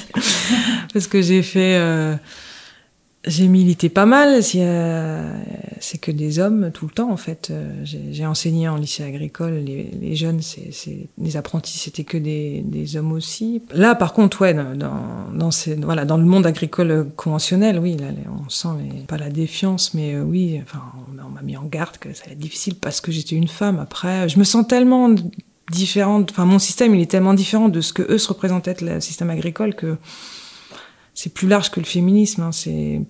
Parce 0.93 1.07
que 1.07 1.21
j'ai 1.21 1.41
fait... 1.41 1.75
Euh, 1.77 2.15
j'ai 3.25 3.47
milité 3.47 3.89
pas 3.89 4.05
mal. 4.05 4.43
C'est 4.43 5.97
que 5.97 6.11
des 6.11 6.39
hommes 6.39 6.71
tout 6.73 6.85
le 6.85 6.91
temps, 6.91 7.11
en 7.11 7.17
fait. 7.17 7.49
Euh, 7.51 7.83
j'ai 7.83 8.25
enseigné 8.25 8.67
en 8.67 8.77
lycée 8.77 9.03
agricole. 9.03 9.55
Les, 9.55 9.89
les 10.01 10.15
jeunes, 10.15 10.41
c'est 10.41 11.09
les 11.17 11.37
apprentis, 11.37 11.77
c'était 11.77 12.03
que 12.03 12.17
des, 12.17 12.61
des, 12.65 12.95
hommes 12.95 13.11
aussi. 13.11 13.61
Là, 13.73 13.95
par 13.95 14.13
contre, 14.13 14.41
ouais, 14.41 14.53
dans, 14.53 14.93
dans, 15.33 15.51
ces, 15.51 15.75
voilà, 15.75 16.05
dans 16.05 16.17
le 16.17 16.25
monde 16.25 16.45
agricole 16.45 17.07
conventionnel, 17.15 17.79
oui, 17.79 17.97
là, 17.97 18.07
on 18.45 18.49
sent 18.49 18.67
pas 19.07 19.17
la 19.17 19.29
défiance, 19.29 19.93
mais 19.93 20.15
euh, 20.15 20.23
oui, 20.23 20.59
enfin, 20.61 20.81
on, 21.09 21.29
m'a 21.29 21.41
mis 21.41 21.57
en 21.57 21.63
garde 21.63 21.97
que 21.97 22.13
ça 22.13 22.23
allait 22.25 22.33
être 22.33 22.39
difficile 22.39 22.75
parce 22.75 23.01
que 23.01 23.11
j'étais 23.11 23.35
une 23.35 23.47
femme. 23.47 23.79
Après, 23.79 24.29
je 24.29 24.39
me 24.39 24.43
sens 24.43 24.67
tellement 24.67 25.13
différente. 25.71 26.31
Enfin, 26.31 26.45
mon 26.45 26.59
système, 26.59 26.93
il 26.95 27.01
est 27.01 27.11
tellement 27.11 27.33
différent 27.33 27.69
de 27.69 27.81
ce 27.81 27.93
que 27.93 28.03
eux 28.03 28.17
se 28.17 28.27
représentaient 28.27 28.75
le 28.81 28.99
système 28.99 29.29
agricole 29.29 29.75
que 29.75 29.97
c'est 31.13 31.33
plus 31.33 31.47
large 31.47 31.71
que 31.71 31.79
le 31.79 31.85
féminisme. 31.85 32.41
Hein, 32.43 32.51
c'est 32.51 33.01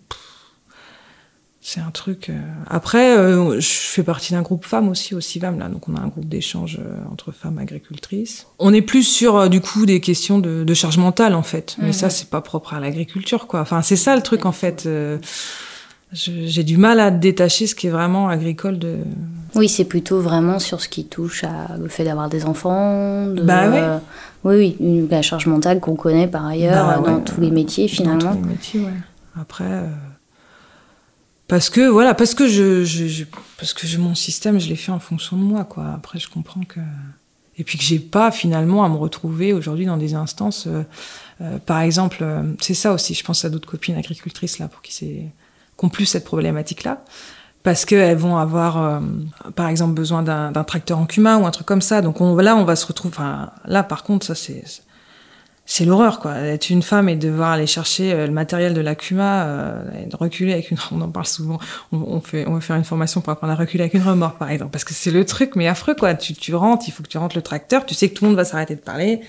c'est 1.65 1.79
un 1.79 1.91
truc. 1.91 2.29
Euh. 2.29 2.33
Après, 2.69 3.17
euh, 3.17 3.57
je 3.61 3.67
fais 3.69 4.03
partie 4.03 4.33
d'un 4.33 4.41
groupe 4.41 4.65
femmes 4.65 4.89
aussi 4.89 5.15
au 5.15 5.21
CIVAM 5.21 5.57
là, 5.57 5.69
donc 5.69 5.87
on 5.87 5.95
a 5.95 6.01
un 6.01 6.09
groupe 6.09 6.27
d'échange 6.27 6.77
euh, 6.81 6.95
entre 7.09 7.31
femmes 7.31 7.57
agricultrices. 7.57 8.47
On 8.59 8.73
est 8.73 8.81
plus 8.81 9.03
sur 9.03 9.49
du 9.49 9.61
coup 9.61 9.85
des 9.85 10.01
questions 10.01 10.39
de, 10.39 10.65
de 10.65 10.73
charge 10.73 10.97
mentale 10.97 11.33
en 11.33 11.41
fait, 11.41 11.77
mais 11.79 11.93
ça 11.93 12.09
c'est 12.09 12.29
pas 12.29 12.41
propre 12.41 12.73
à 12.73 12.81
l'agriculture 12.81 13.47
quoi. 13.47 13.61
Enfin 13.61 13.81
c'est 13.81 13.95
ça 13.95 14.13
le 14.15 14.21
truc 14.21 14.45
en 14.45 14.51
fait. 14.51 14.87
J'ai 16.11 16.63
du 16.63 16.77
mal 16.77 16.99
à 16.99 17.09
détacher 17.09 17.65
ce 17.65 17.73
qui 17.73 17.87
est 17.87 17.91
vraiment 17.91 18.27
agricole 18.27 18.77
de. 18.77 18.97
Oui, 19.55 19.69
c'est 19.69 19.85
plutôt 19.85 20.19
vraiment 20.19 20.59
sur 20.59 20.81
ce 20.81 20.89
qui 20.89 21.05
touche 21.05 21.43
à 21.43 21.77
le 21.77 21.87
fait 21.87 22.03
d'avoir 22.03 22.29
des 22.29 22.45
enfants. 22.45 23.25
De, 23.25 23.41
bah 23.41 23.69
oui. 23.71 23.79
Oui, 24.43 24.75
oui, 24.79 25.07
la 25.09 25.21
charge 25.21 25.47
mentale 25.47 25.79
qu'on 25.79 25.95
connaît 25.95 26.27
par 26.27 26.45
ailleurs 26.45 27.01
bah 27.01 27.09
dans 27.09 27.19
tous 27.21 27.39
les 27.39 27.51
métiers 27.51 27.87
finalement. 27.87 28.33
Dans 28.33 28.35
tous 28.35 28.43
les 28.43 28.49
métiers, 28.49 28.79
ouais. 28.81 28.91
Après, 29.39 29.63
euh, 29.63 29.87
parce 31.47 31.69
que 31.69 31.87
voilà, 31.87 32.13
parce 32.13 32.33
que 32.33 32.47
je, 32.47 32.83
je, 32.83 33.23
parce 33.57 33.73
que 33.73 33.97
mon 33.97 34.15
système, 34.15 34.59
je 34.59 34.69
l'ai 34.69 34.75
fait 34.75 34.91
en 34.91 34.99
fonction 34.99 35.37
de 35.37 35.43
moi, 35.43 35.63
quoi. 35.63 35.91
Après, 35.95 36.19
je 36.19 36.29
comprends 36.29 36.61
que 36.61 36.79
et 37.57 37.63
puis 37.63 37.77
que 37.77 37.83
j'ai 37.83 37.99
pas 37.99 38.31
finalement 38.31 38.83
à 38.83 38.89
me 38.89 38.95
retrouver 38.95 39.53
aujourd'hui 39.53 39.85
dans 39.85 39.97
des 39.97 40.15
instances. 40.15 40.65
Euh, 40.67 40.83
euh, 41.41 41.59
par 41.59 41.81
exemple, 41.81 42.25
c'est 42.59 42.73
ça 42.73 42.93
aussi. 42.93 43.13
Je 43.13 43.23
pense 43.23 43.45
à 43.45 43.49
d'autres 43.49 43.69
copines 43.69 43.95
agricultrices 43.95 44.59
là 44.59 44.67
pour 44.67 44.81
qui 44.81 44.93
c'est 44.93 45.25
qui 45.77 45.85
ont 45.85 45.89
plus 45.89 46.05
cette 46.05 46.25
problématique-là 46.25 47.03
parce 47.63 47.85
qu'elles 47.85 48.17
vont 48.17 48.37
avoir, 48.37 48.81
euh, 48.81 48.99
par 49.55 49.69
exemple, 49.69 49.93
besoin 49.93 50.21
d'un 50.21 50.63
tracteur 50.63 50.99
en 50.99 51.05
cuma 51.05 51.37
ou 51.37 51.45
un 51.45 51.51
truc 51.51 51.65
comme 51.65 51.81
ça. 51.81 52.01
Donc 52.01 52.21
on, 52.21 52.35
là, 52.35 52.55
on 52.55 52.65
va 52.65 52.75
se 52.75 52.85
retrouver. 52.85 53.15
Enfin, 53.15 53.51
là, 53.65 53.83
par 53.83 54.03
contre, 54.03 54.25
ça 54.25 54.35
c'est 54.35 54.63
c'est 55.65 55.85
l'horreur, 55.85 56.19
quoi. 56.19 56.35
Être 56.35 56.69
une 56.69 56.81
femme 56.81 57.07
et 57.07 57.15
devoir 57.15 57.51
aller 57.51 57.67
chercher 57.67 58.11
euh, 58.11 58.27
le 58.27 58.33
matériel 58.33 58.73
de 58.73 58.81
la 58.81 58.95
cuma, 58.95 59.45
euh, 59.45 60.03
et 60.03 60.07
de 60.07 60.15
reculer 60.15 60.51
avec 60.53 60.71
une. 60.71 60.77
On 60.91 61.01
en 61.01 61.09
parle 61.09 61.25
souvent. 61.25 61.57
On, 61.93 62.19
fait, 62.19 62.45
on 62.47 62.55
va 62.55 62.61
faire 62.61 62.75
une 62.75 62.83
formation 62.83 63.21
pour 63.21 63.31
apprendre 63.31 63.53
à 63.53 63.55
reculer 63.55 63.83
avec 63.83 63.93
une 63.93 64.03
remorque, 64.03 64.37
par 64.37 64.49
exemple, 64.49 64.71
parce 64.71 64.83
que 64.83 64.93
c'est 64.93 65.11
le 65.11 65.25
truc, 65.25 65.55
mais 65.55 65.67
affreux, 65.67 65.95
quoi. 65.95 66.15
Tu, 66.15 66.33
tu 66.33 66.53
rentres, 66.53 66.85
il 66.87 66.91
faut 66.91 67.01
que 67.01 67.07
tu 67.07 67.17
rentres 67.17 67.37
le 67.37 67.41
tracteur. 67.41 67.85
Tu 67.85 67.93
sais 67.93 68.09
que 68.09 68.13
tout 68.13 68.25
le 68.25 68.31
monde 68.31 68.37
va 68.37 68.45
s'arrêter 68.45 68.75
de 68.75 68.81
parler. 68.81 69.21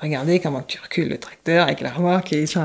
Regardez 0.00 0.38
comment 0.40 0.62
tu 0.62 0.78
recules 0.80 1.08
le 1.08 1.18
tracteur 1.18 1.64
avec 1.64 1.80
la 1.80 1.90
remorque 1.90 2.32
et 2.32 2.46
ça. 2.46 2.62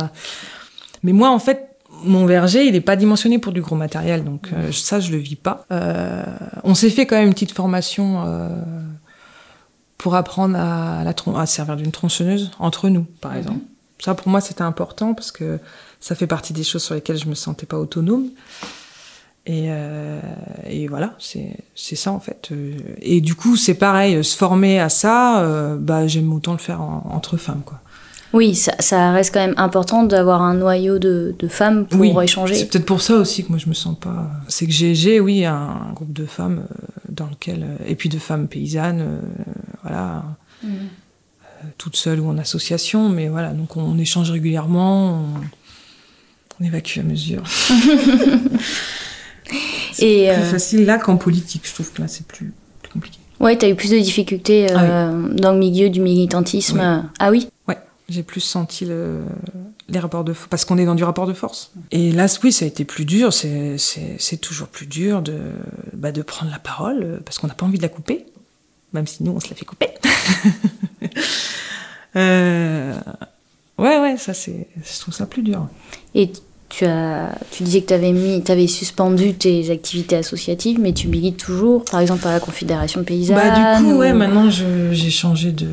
Mais 1.04 1.12
moi, 1.12 1.30
en 1.30 1.40
fait, 1.40 1.75
mon 2.06 2.26
verger, 2.26 2.66
il 2.66 2.74
n'est 2.74 2.82
pas 2.82 2.96
dimensionné 2.96 3.40
pour 3.40 3.52
du 3.52 3.62
gros 3.62 3.76
matériel, 3.76 4.24
donc 4.24 4.50
euh, 4.54 4.72
ça, 4.72 5.00
je 5.00 5.12
le 5.12 5.18
vis 5.18 5.36
pas. 5.36 5.66
Euh, 5.72 6.24
on 6.64 6.76
s'est 6.76 6.90
fait 6.90 7.06
quand 7.06 7.16
même 7.16 7.28
une 7.28 7.34
petite 7.34 7.52
formation 7.52 8.24
euh, 8.26 8.50
pour 9.98 10.16
apprendre 10.16 10.58
à, 10.58 11.04
la 11.04 11.14
à 11.40 11.46
servir 11.46 11.76
d'une 11.76 11.92
tronçonneuse 11.92 12.52
entre 12.60 12.90
nous, 12.90 13.06
par 13.22 13.32
mhm. 13.32 13.38
exemple. 13.38 13.66
Ça, 14.00 14.14
pour 14.14 14.30
moi, 14.30 14.42
c'était 14.42 14.62
important 14.62 15.14
parce 15.14 15.32
que 15.32 15.60
ça 16.00 16.16
fait 16.16 16.28
partie 16.28 16.54
des 16.54 16.64
choses 16.64 16.84
sur 16.84 16.96
lesquelles 16.96 17.18
je 17.18 17.28
me 17.28 17.36
sentais 17.36 17.66
pas 17.66 17.78
autonome. 17.78 18.30
Et, 19.48 19.70
et 20.68 20.88
voilà, 20.88 21.14
c'est 21.20 21.56
ça 21.76 22.12
en 22.12 22.20
fait. 22.20 22.50
Et 23.00 23.22
du 23.22 23.36
coup, 23.36 23.56
c'est 23.56 23.76
pareil, 23.76 24.24
se 24.24 24.36
former 24.36 24.80
à 24.80 24.90
ça, 24.90 25.76
bah, 25.80 26.08
j'aime 26.08 26.34
autant 26.34 26.52
le 26.52 26.58
faire 26.58 26.82
entre 26.82 27.38
femmes, 27.38 27.62
quoi. 27.64 27.80
Oui, 28.36 28.54
ça, 28.54 29.14
reste 29.14 29.34
quand 29.34 29.40
même 29.40 29.54
important 29.56 30.04
d'avoir 30.04 30.42
un 30.42 30.56
noyau 30.56 31.00
de, 31.00 31.34
femmes 31.48 31.86
pour 31.86 32.22
échanger. 32.22 32.56
C'est 32.56 32.66
peut-être 32.66 32.86
pour 32.86 33.02
ça 33.02 33.16
aussi 33.16 33.46
que 33.46 33.50
moi 33.50 33.58
je 33.58 33.70
me 33.70 33.74
sens 33.74 33.98
pas. 33.98 34.30
C'est 34.50 34.66
que 34.66 34.74
j'ai, 34.74 35.22
oui, 35.22 35.46
un, 35.46 35.94
groupe 35.94 36.12
de 36.12 36.26
femmes 36.26 36.66
euh, 36.70 36.76
dans 37.08 37.28
lequel. 37.28 37.64
Euh, 37.64 37.78
et 37.88 37.96
puis 37.96 38.10
de 38.10 38.20
femmes 38.20 38.50
paysannes, 38.50 39.00
euh, 39.00 39.22
voilà. 39.84 40.26
Mm. 40.62 40.68
toutes 41.78 41.96
seules 41.96 42.20
ou 42.20 42.28
en 42.28 42.38
association, 42.38 43.08
mais 43.08 43.30
voilà, 43.30 43.54
donc 43.54 43.78
on, 43.78 43.98
échange 43.98 44.32
régulièrement, 44.32 45.24
on, 46.60 46.64
évacue 46.66 47.00
à 47.00 47.04
mesure. 47.04 47.44
c'est 49.94 50.34
plus 50.36 50.52
facile 50.52 50.86
là 50.86 50.98
qu'en 50.98 51.16
politique, 51.16 51.62
je 51.64 51.74
trouve 51.74 51.90
que 51.94 52.02
là 52.02 52.10
c'est 52.10 52.28
plus, 52.28 52.52
compliqué. 52.92 53.20
Ouais, 53.40 53.58
tu 53.58 53.66
as 53.66 53.70
eu 53.70 53.76
plus 53.76 53.92
de 53.92 54.00
difficultés 54.00 54.68
ah 54.72 55.10
dans 55.32 55.54
le 55.54 55.58
milieu 55.58 55.90
du 55.90 56.02
militantisme. 56.02 57.08
Ah 57.18 57.32
oui 57.32 57.48
Ouais. 57.68 57.78
J'ai 58.08 58.24
plus 58.24 58.42
senti 58.42 58.86
le, 58.86 59.24
les 59.90 60.00
rapports 60.00 60.24
de 60.24 60.34
force, 60.34 60.48
parce 60.50 60.66
qu'on 60.66 60.78
est 60.78 60.86
dans 60.86 60.96
du 60.96 61.04
rapport 61.04 61.26
de 61.26 61.34
force. 61.34 61.72
Et 61.92 62.12
là, 62.12 62.28
oui, 62.44 62.52
ça 62.52 62.66
a 62.66 62.68
été 62.68 62.86
plus 62.86 63.06
dur, 63.06 63.34
c'est 63.34 64.38
toujours 64.42 64.68
plus 64.68 64.86
dur 64.86 65.22
de, 65.22 65.40
bah, 65.94 66.12
de 66.12 66.22
prendre 66.22 66.52
la 66.52 66.60
parole, 66.60 67.22
parce 67.26 67.40
qu'on 67.40 67.48
n'a 67.48 67.56
pas 67.56 67.66
envie 67.66 67.78
de 67.78 67.84
la 67.84 67.90
couper, 67.90 68.26
même 68.94 69.08
si 69.08 69.24
nous, 69.24 69.32
on 69.32 69.40
se 69.40 69.50
la 69.50 69.56
fait 69.56 69.66
couper. 69.66 69.90
euh, 72.16 72.94
ouais, 73.80 74.00
ouais, 74.00 74.18
ça, 74.18 74.34
c'est, 74.34 74.68
je 74.84 75.00
trouve 75.00 75.14
ça 75.14 75.26
plus 75.26 75.42
dur. 75.42 75.68
Et 76.14 76.32
tu, 76.70 76.86
as, 76.86 77.38
tu 77.52 77.64
disais 77.64 77.82
que 77.82 77.88
tu 77.88 77.94
avais, 77.94 78.12
mis, 78.12 78.44
avais 78.48 78.68
suspendu 78.68 79.34
tes 79.34 79.70
activités 79.70 80.16
associatives, 80.16 80.80
mais 80.80 80.94
tu 80.94 81.08
milites 81.08 81.38
toujours, 81.38 81.86
par 81.86 82.00
exemple 82.00 82.28
à 82.28 82.32
la 82.32 82.40
Confédération 82.40 83.04
paysanne 83.04 83.36
Bah, 83.36 83.78
du 83.80 83.84
coup, 83.84 83.94
ouais, 83.98 84.14
maintenant 84.14 84.50
j'ai 84.50 85.10
changé 85.10 85.52
de. 85.52 85.68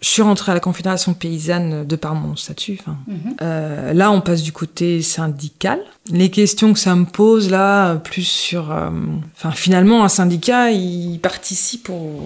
je 0.00 0.08
suis 0.08 0.22
rentrée 0.22 0.52
à 0.52 0.54
la 0.54 0.60
Confédération 0.60 1.14
paysanne 1.14 1.86
de 1.86 1.96
par 1.96 2.14
mon 2.14 2.36
statut. 2.36 2.78
Mhm. 3.06 3.16
euh, 3.42 3.92
là, 3.92 4.10
on 4.10 4.20
passe 4.20 4.42
du 4.42 4.52
côté 4.52 5.02
syndical. 5.02 5.80
Les 6.10 6.30
questions 6.30 6.72
que 6.72 6.78
ça 6.78 6.94
me 6.94 7.06
pose 7.06 7.50
là, 7.50 7.96
plus 7.96 8.26
sur. 8.26 8.70
Euh, 8.70 8.90
enfin, 9.36 9.50
finalement, 9.50 10.04
un 10.04 10.08
syndicat, 10.08 10.70
il 10.70 11.18
participe 11.18 11.90
au 11.90 12.20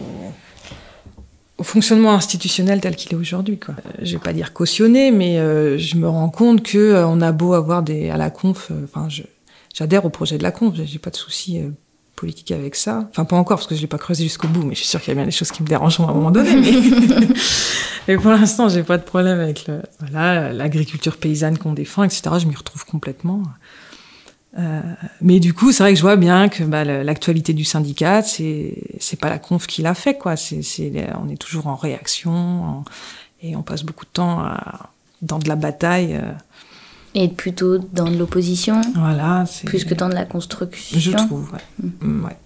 au 1.59 1.65
fonctionnement 1.65 2.15
institutionnel 2.15 2.81
tel 2.81 2.97
qu'il 2.97 3.13
est 3.13 3.17
aujourd'hui. 3.17 3.59
Quoi. 3.59 3.75
Euh, 3.85 3.91
je 4.03 4.13
vais 4.13 4.23
pas 4.23 4.33
dire 4.33 4.53
cautionner, 4.53 5.11
mais 5.11 5.39
euh, 5.39 5.77
je 5.77 5.97
me 5.97 6.09
rends 6.09 6.31
compte 6.31 6.63
que 6.63 6.79
euh, 6.79 7.07
on 7.07 7.21
a 7.21 7.33
beau 7.33 7.53
avoir 7.53 7.83
des 7.83 8.11
à 8.11 8.17
la 8.17 8.31
conf. 8.31 8.71
Enfin, 8.85 9.09
j'adhère 9.75 10.05
au 10.05 10.11
projet 10.11 10.39
de 10.39 10.45
la 10.45 10.53
conf. 10.53 10.75
J'ai 10.83 10.99
pas 11.01 11.11
de 11.11 11.17
souci 11.17 11.61
politique 12.15 12.53
avec 12.53 12.77
ça. 12.77 13.09
Enfin, 13.11 13.25
pas 13.25 13.37
encore 13.37 13.59
parce 13.59 13.67
que 13.67 13.75
je 13.75 13.81
l'ai 13.81 13.87
pas 13.87 13.99
creusé 13.99 14.23
jusqu'au 14.25 14.49
bout, 14.49 14.63
mais 14.63 14.75
je 14.75 14.81
suis 14.81 14.89
sûre 14.89 15.01
qu'il 15.01 15.09
y 15.09 15.13
a 15.13 15.15
bien 15.17 15.25
des 15.25 15.31
choses 15.31 15.51
qui 15.51 15.63
me 15.63 15.69
dérangeront 15.69 16.09
à 16.09 16.11
un 16.11 16.15
moment 16.15 16.31
donné. 16.31 16.53
Mais, 18.07 18.17
pour 18.19 18.31
l'instant, 18.31 18.69
j'ai 18.69 18.83
pas 18.85 18.99
de 18.99 19.05
problème 19.05 19.41
avec 19.41 19.67
le, 19.67 19.83
voilà 20.01 20.53
l'agriculture 20.53 21.17
paysanne 21.17 21.59
qu'on 21.59 21.73
défend, 21.73 22.05
etc. 22.05 22.23
Je 22.41 22.47
m'y 22.47 22.55
retrouve 22.55 22.85
complètement. 22.87 23.43
Euh, 24.57 24.81
mais 25.21 25.41
du 25.41 25.53
coup, 25.53 25.73
c'est 25.73 25.83
vrai 25.83 25.93
que 25.93 25.99
je 25.99 26.03
vois 26.03 26.17
bien 26.17 26.49
que 26.49 26.65
bah, 26.65 26.85
l'actualité 26.85 27.53
du 27.53 27.65
syndicat, 27.65 28.23
c'est 28.23 28.75
c'est 28.99 29.19
pas 29.19 29.29
la 29.29 29.39
conf 29.39 29.67
qui 29.67 29.83
l'a 29.83 29.95
fait, 29.95 30.17
quoi. 30.17 30.37
C'est 30.37 30.63
on 31.23 31.29
est 31.29 31.37
toujours 31.37 31.67
en 31.67 31.77
réaction 31.77 32.85
et 33.43 33.57
on 33.57 33.63
passe 33.63 33.83
beaucoup 33.83 34.05
de 34.05 34.11
temps 34.11 34.41
à, 34.41 34.91
dans 35.23 35.39
de 35.39 35.49
la 35.49 35.57
bataille. 35.57 36.15
Euh. 36.15 36.33
Et 37.15 37.29
plutôt 37.29 37.79
dans 37.79 38.11
de 38.11 38.17
l'opposition. 38.17 38.81
Voilà. 38.95 39.45
Plus 39.65 39.85
que 39.85 39.95
dans 39.95 40.09
de 40.09 40.15
la 40.15 40.25
construction. 40.25 40.99
Je 40.99 41.11
trouve. 41.13 41.53
Ouais. 41.53 41.59
Mm. 41.83 42.07
Mm, 42.07 42.25
ouais. 42.25 42.37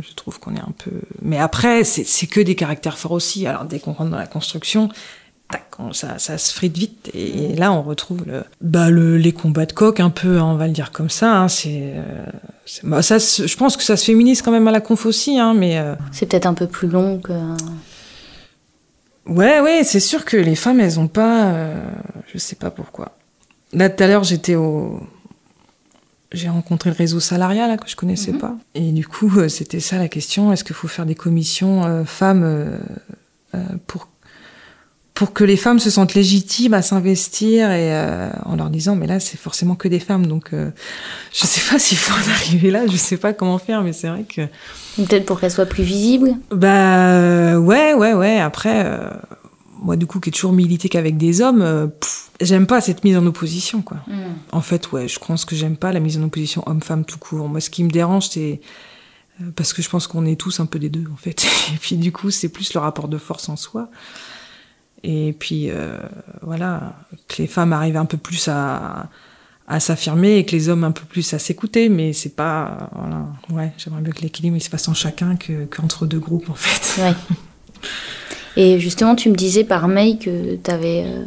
Je 0.00 0.12
trouve 0.14 0.40
qu'on 0.40 0.56
est 0.56 0.60
un 0.60 0.74
peu. 0.76 0.90
Mais 1.22 1.38
après, 1.38 1.84
c'est 1.84 2.26
que 2.26 2.40
des 2.40 2.56
caractères 2.56 2.98
forts 2.98 3.12
aussi. 3.12 3.46
Alors 3.46 3.64
dès 3.64 3.78
qu'on 3.78 3.92
rentre 3.92 4.10
dans 4.10 4.18
la 4.18 4.26
construction, 4.26 4.88
ça, 5.92 6.18
ça 6.18 6.38
se 6.38 6.52
frite 6.52 6.76
vite. 6.76 7.10
Et, 7.14 7.54
là, 7.54 7.72
on 7.72 7.82
retrouve 7.82 8.24
le, 8.26 8.44
bah, 8.60 8.90
le, 8.90 9.16
les 9.16 9.32
combats 9.32 9.66
de 9.66 9.72
coq, 9.72 10.00
un 10.00 10.10
peu, 10.10 10.38
hein, 10.38 10.44
on 10.44 10.56
va 10.56 10.66
le 10.66 10.72
dire 10.72 10.92
comme 10.92 11.10
ça. 11.10 11.36
Hein, 11.36 11.48
c'est, 11.48 11.94
euh, 11.96 12.24
bah, 12.82 13.02
ça 13.02 13.18
je 13.18 13.56
pense 13.56 13.76
que 13.76 13.82
ça 13.82 13.96
se 13.96 14.04
féminise 14.04 14.42
quand 14.42 14.52
même 14.52 14.68
à 14.68 14.72
la 14.72 14.80
conf 14.80 15.06
aussi, 15.06 15.38
hein, 15.38 15.54
mais. 15.54 15.78
Euh, 15.78 15.94
c'est 16.12 16.26
peut-être 16.26 16.46
un 16.46 16.54
peu 16.54 16.66
plus 16.66 16.88
long 16.88 17.18
que. 17.18 17.32
Ouais, 19.26 19.60
ouais, 19.60 19.84
c'est 19.84 20.00
sûr 20.00 20.24
que 20.24 20.36
les 20.36 20.54
femmes, 20.54 20.80
elles 20.80 21.00
ont 21.00 21.08
pas. 21.08 21.46
Euh, 21.46 21.90
je 22.32 22.38
sais 22.38 22.56
pas 22.56 22.70
pourquoi. 22.70 23.16
Là, 23.72 23.90
tout 23.90 24.02
à 24.02 24.06
l'heure, 24.06 24.24
j'étais 24.24 24.54
au. 24.54 25.00
J'ai 26.32 26.48
rencontré 26.48 26.90
le 26.90 26.96
réseau 26.96 27.20
salarial 27.20 27.70
là, 27.70 27.76
que 27.76 27.88
je 27.88 27.94
connaissais 27.94 28.32
mhm. 28.32 28.38
pas. 28.38 28.56
Et 28.74 28.90
du 28.90 29.06
coup, 29.06 29.30
c'était 29.48 29.78
ça 29.78 29.98
la 29.98 30.08
question 30.08 30.52
est-ce 30.52 30.64
qu'il 30.64 30.74
faut 30.74 30.88
faire 30.88 31.06
des 31.06 31.14
commissions 31.14 32.04
femmes 32.04 32.76
pour 33.86 34.08
pour 35.14 35.32
que 35.32 35.44
les 35.44 35.56
femmes 35.56 35.78
se 35.78 35.90
sentent 35.90 36.14
légitimes 36.14 36.74
à 36.74 36.82
s'investir 36.82 37.70
et 37.70 37.94
euh, 37.94 38.28
en 38.44 38.56
leur 38.56 38.68
disant 38.68 38.96
mais 38.96 39.06
là 39.06 39.20
c'est 39.20 39.38
forcément 39.38 39.76
que 39.76 39.86
des 39.86 40.00
femmes 40.00 40.26
donc 40.26 40.52
euh, 40.52 40.70
je 41.32 41.46
sais 41.46 41.60
pas 41.70 41.78
s'il 41.78 41.98
faut 41.98 42.12
en 42.12 42.32
arriver 42.32 42.72
là 42.72 42.86
je 42.88 42.96
sais 42.96 43.16
pas 43.16 43.32
comment 43.32 43.58
faire 43.58 43.82
mais 43.82 43.92
c'est 43.92 44.08
vrai 44.08 44.24
que 44.24 44.42
peut-être 44.96 45.24
pour 45.24 45.40
qu'elles 45.40 45.52
soient 45.52 45.66
plus 45.66 45.84
visibles. 45.84 46.34
Bah 46.50 47.58
ouais 47.58 47.94
ouais 47.94 48.12
ouais 48.12 48.40
après 48.40 48.82
euh, 48.84 49.08
moi 49.80 49.94
du 49.94 50.06
coup 50.06 50.18
qui 50.18 50.30
ai 50.30 50.32
toujours 50.32 50.52
milité 50.52 50.88
qu'avec 50.88 51.16
des 51.16 51.40
hommes 51.40 51.92
j'aime 52.40 52.66
pas 52.66 52.80
cette 52.80 53.04
mise 53.04 53.16
en 53.16 53.24
opposition 53.24 53.82
quoi. 53.82 53.98
Hmm. 54.08 54.34
en 54.50 54.62
fait 54.62 54.90
ouais 54.90 55.06
je 55.06 55.20
pense 55.20 55.44
que 55.44 55.54
j'aime 55.54 55.76
pas 55.76 55.92
la 55.92 56.00
mise 56.00 56.18
en 56.18 56.24
opposition 56.24 56.64
homme-femme 56.66 57.04
tout 57.04 57.18
court. 57.18 57.48
Moi 57.48 57.60
ce 57.60 57.70
qui 57.70 57.84
me 57.84 57.90
dérange 57.90 58.30
c'est 58.30 58.60
parce 59.54 59.72
que 59.72 59.82
je 59.82 59.88
pense 59.88 60.08
qu'on 60.08 60.26
est 60.26 60.40
tous 60.40 60.58
un 60.58 60.66
peu 60.66 60.80
des 60.80 60.88
deux 60.88 61.04
en 61.12 61.16
fait. 61.16 61.46
Et 61.72 61.76
puis 61.80 61.94
du 61.98 62.10
coup 62.10 62.32
c'est 62.32 62.48
plus 62.48 62.74
le 62.74 62.80
rapport 62.80 63.06
de 63.06 63.18
force 63.18 63.48
en 63.48 63.54
soi 63.54 63.90
et 65.04 65.34
puis 65.34 65.70
euh, 65.70 65.98
voilà, 66.42 66.94
que 67.28 67.42
les 67.42 67.46
femmes 67.46 67.72
arrivent 67.74 67.98
un 67.98 68.06
peu 68.06 68.16
plus 68.16 68.48
à, 68.48 69.10
à 69.68 69.78
s'affirmer 69.78 70.38
et 70.38 70.46
que 70.46 70.52
les 70.52 70.70
hommes 70.70 70.82
un 70.82 70.92
peu 70.92 71.04
plus 71.04 71.34
à 71.34 71.38
s'écouter, 71.38 71.90
mais 71.90 72.12
c'est 72.12 72.34
pas. 72.34 72.90
Voilà, 72.94 73.26
ouais, 73.50 73.72
j'aimerais 73.76 74.00
bien 74.00 74.12
que 74.12 74.22
l'équilibre 74.22 74.58
se 74.58 74.70
fasse 74.70 74.88
en 74.88 74.94
chacun 74.94 75.36
qu'entre 75.70 76.06
deux 76.06 76.18
groupes 76.18 76.48
en 76.48 76.54
fait. 76.54 77.02
Et 78.56 78.78
justement, 78.78 79.14
tu 79.14 79.28
me 79.30 79.34
disais 79.34 79.64
par 79.64 79.88
mail 79.88 80.18
que 80.18 80.56
tu 80.56 80.70
avais. 80.70 81.04
Euh, 81.06 81.24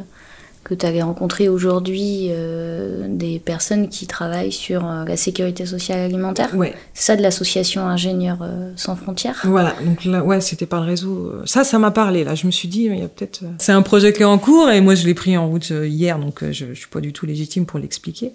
que 0.68 0.74
tu 0.74 0.86
avais 0.86 1.02
rencontré 1.02 1.48
aujourd'hui 1.48 2.28
euh, 2.30 3.06
des 3.08 3.40
personnes 3.40 3.88
qui 3.88 4.06
travaillent 4.06 4.52
sur 4.52 4.86
euh, 4.86 5.06
la 5.06 5.16
sécurité 5.16 5.66
sociale 5.66 6.00
alimentaire. 6.00 6.54
Ouais. 6.54 6.74
C'est 6.94 7.06
ça 7.06 7.16
de 7.16 7.22
l'association 7.22 7.88
Ingénieurs 7.88 8.40
euh, 8.42 8.74
sans 8.76 8.98
frontières. 8.98 9.40
Voilà, 9.46 9.74
donc 9.86 10.04
là, 10.04 10.22
ouais, 10.22 10.42
c'était 10.42 10.66
par 10.66 10.82
le 10.82 10.88
réseau. 10.88 11.36
Ça, 11.46 11.64
ça 11.64 11.80
m'a 11.80 11.92
parlé. 11.92 12.26
Là, 12.26 12.36
je 12.36 12.46
me 12.46 12.52
suis 12.52 12.68
dit, 12.68 12.84
il 12.84 13.00
y 13.00 13.02
a 13.02 13.08
peut-être. 13.08 13.44
C'est 13.60 13.72
un 13.72 13.82
projet 13.82 14.12
qui 14.12 14.24
est 14.24 14.26
en 14.26 14.38
cours 14.38 14.70
et 14.70 14.82
moi, 14.82 14.94
je 14.94 15.06
l'ai 15.06 15.14
pris 15.14 15.38
en 15.38 15.48
route 15.48 15.70
hier, 15.70 16.20
donc 16.20 16.44
je, 16.44 16.52
je 16.52 16.74
suis 16.74 16.90
pas 16.90 17.00
du 17.00 17.14
tout 17.14 17.26
légitime 17.26 17.66
pour 17.66 17.80
l'expliquer. 17.80 18.34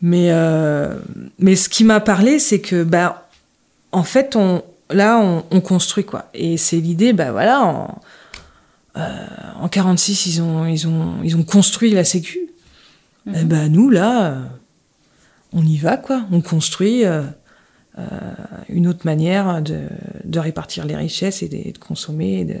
Mais 0.00 0.32
mais 1.38 1.54
ce 1.54 1.68
qui 1.68 1.84
m'a 1.84 2.00
parlé, 2.00 2.40
c'est 2.40 2.58
que 2.60 2.82
bah 2.82 3.28
en 3.92 4.02
fait, 4.02 4.34
on 4.34 4.62
là, 4.90 5.20
on, 5.20 5.44
on 5.52 5.60
construit 5.60 6.04
quoi. 6.04 6.24
Et 6.34 6.56
c'est 6.56 6.78
l'idée, 6.78 7.12
bah 7.12 7.30
voilà. 7.30 7.86
En 8.94 9.68
46, 9.68 10.26
ils 10.26 10.42
ont, 10.42 10.66
ils, 10.66 10.86
ont, 10.86 11.22
ils 11.22 11.36
ont 11.36 11.42
construit 11.42 11.90
la 11.92 12.04
Sécu. 12.04 12.38
Et 13.26 13.30
eh 13.40 13.44
ben 13.44 13.70
nous, 13.70 13.88
là, 13.88 14.24
euh, 14.24 14.42
on 15.52 15.64
y 15.64 15.76
va, 15.76 15.96
quoi. 15.96 16.26
On 16.32 16.40
construit 16.40 17.04
euh, 17.04 17.22
une 18.68 18.88
autre 18.88 19.04
manière 19.04 19.62
de, 19.62 19.82
de, 20.24 20.38
répartir 20.40 20.84
les 20.86 20.96
richesses 20.96 21.42
et 21.42 21.48
de, 21.48 21.78
consommer 21.78 22.40
et 22.40 22.44
de, 22.44 22.58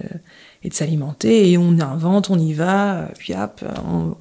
et 0.62 0.68
de 0.68 0.74
s'alimenter. 0.74 1.50
Et 1.50 1.58
on 1.58 1.80
invente, 1.80 2.30
on 2.30 2.38
y 2.38 2.52
va, 2.52 3.08
puis 3.18 3.34
hop, 3.34 3.64
on, 3.86 4.14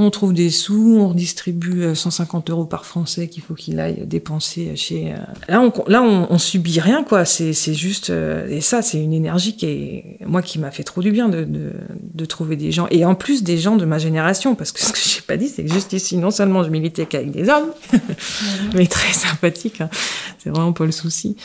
on 0.00 0.10
trouve 0.10 0.32
des 0.32 0.50
sous, 0.50 0.96
on 0.98 1.08
redistribue 1.08 1.94
150 1.94 2.48
euh, 2.48 2.52
euros 2.52 2.64
par 2.64 2.86
Français 2.86 3.28
qu'il 3.28 3.42
faut 3.42 3.54
qu'il 3.54 3.78
aille 3.78 4.06
dépenser 4.06 4.74
chez. 4.76 5.12
Euh, 5.12 5.16
là, 5.48 5.60
on, 5.60 5.72
là, 5.88 6.02
on, 6.02 6.38
subit 6.38 6.80
rien, 6.80 7.04
quoi. 7.04 7.24
C'est, 7.24 7.52
juste. 7.74 8.10
Euh, 8.10 8.48
et 8.48 8.60
ça, 8.60 8.82
c'est 8.82 9.02
une 9.02 9.12
énergie 9.12 9.56
qui 9.56 9.66
est. 9.66 10.18
Moi, 10.26 10.42
qui 10.42 10.58
m'a 10.58 10.70
fait 10.70 10.84
trop 10.84 11.02
du 11.02 11.10
bien 11.10 11.28
de, 11.28 11.46
de, 11.46 12.24
trouver 12.24 12.56
des 12.56 12.72
gens. 12.72 12.86
Et 12.90 13.04
en 13.04 13.14
plus, 13.14 13.42
des 13.42 13.58
gens 13.58 13.76
de 13.76 13.84
ma 13.84 13.98
génération. 13.98 14.54
Parce 14.54 14.72
que 14.72 14.80
ce 14.80 14.92
que 14.92 14.98
j'ai 14.98 15.20
pas 15.20 15.36
dit, 15.36 15.48
c'est 15.48 15.64
que 15.64 15.72
juste 15.72 15.92
ici, 15.92 16.16
non 16.16 16.30
seulement 16.30 16.62
je 16.62 16.70
militais 16.70 17.06
qu'avec 17.06 17.30
des 17.30 17.48
hommes, 17.48 17.70
mais 18.74 18.86
très 18.86 19.12
sympathiques. 19.12 19.80
Hein. 19.80 19.90
C'est 20.38 20.50
vraiment 20.50 20.72
pas 20.72 20.86
le 20.86 20.92
souci. 20.92 21.36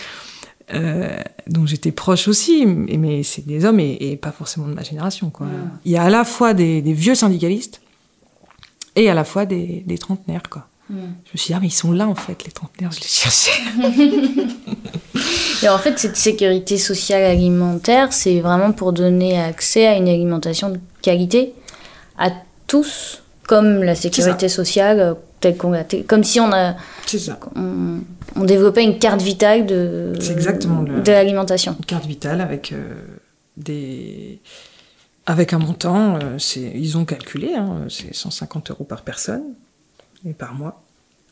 Euh, 0.74 1.20
donc 1.48 1.68
j'étais 1.68 1.92
proche 1.92 2.28
aussi, 2.28 2.66
mais, 2.66 3.22
c'est 3.24 3.46
des 3.46 3.66
hommes 3.66 3.80
et, 3.80 4.18
pas 4.22 4.32
forcément 4.32 4.68
de 4.68 4.74
ma 4.74 4.84
génération. 4.84 5.30
Quoi. 5.30 5.48
Il 5.84 5.92
y 5.92 5.98
a 5.98 6.04
à 6.04 6.10
la 6.10 6.24
fois 6.24 6.54
des 6.54 6.82
vieux 6.82 7.16
syndicalistes 7.16 7.82
et 8.96 9.10
à 9.10 9.14
la 9.14 9.24
fois 9.24 9.46
des, 9.46 9.84
des 9.86 9.98
trentenaires, 9.98 10.44
quoi. 10.50 10.68
Hmm. 10.90 11.16
Je 11.26 11.32
me 11.34 11.38
suis 11.38 11.48
dit, 11.48 11.54
ah, 11.56 11.60
mais 11.60 11.68
ils 11.68 11.72
sont 11.72 11.92
là, 11.92 12.08
en 12.08 12.14
fait, 12.14 12.46
les 12.46 12.52
trentenaires, 12.52 12.92
je 12.92 13.00
les 13.00 13.08
cherchais. 13.08 13.52
et 15.64 15.70
en 15.70 15.80
fait, 15.80 15.98
cette 15.98 16.16
sécurité 16.16 16.78
sociale 16.78 17.24
alimentaire, 17.24 18.14
c'est 18.14 18.40
vraiment 18.40 18.72
pour 18.72 18.94
donner 18.94 19.42
accès 19.42 19.88
à 19.88 19.96
une 19.96 20.08
alimentation 20.08 20.70
de 20.70 20.80
qualité 21.02 21.54
à 22.20 22.30
tous, 22.68 23.24
comme 23.48 23.84
la 23.84 23.96
sécurité 23.96 24.48
sociale, 24.48 25.00
euh, 25.00 25.14
telle 25.40 25.58
qu'on 25.58 25.74
comme 26.08 26.24
si 26.24 26.40
on 26.40 26.52
a. 26.52 26.76
Ça. 27.06 27.40
On, 27.56 28.00
on, 28.36 28.44
développait 28.44 28.84
une 28.84 29.00
carte 29.00 29.22
vitale 29.22 29.66
de, 29.66 30.14
exactement 30.30 30.84
de 30.84 31.12
l'alimentation. 31.12 31.76
Une 31.80 31.86
carte 31.86 32.06
vitale 32.06 32.42
avec 32.42 32.72
euh, 32.72 32.94
des 33.58 34.40
avec 35.26 35.54
un 35.54 35.60
montant, 35.60 36.20
euh, 36.22 36.38
ils 36.56 36.98
ont 36.98 37.06
calculé, 37.06 37.54
hein, 37.56 37.86
c'est 37.90 38.14
150 38.14 38.72
euros 38.72 38.84
par 38.84 39.02
personne 39.02 39.44
et 40.28 40.34
par 40.34 40.54
mois 40.54 40.82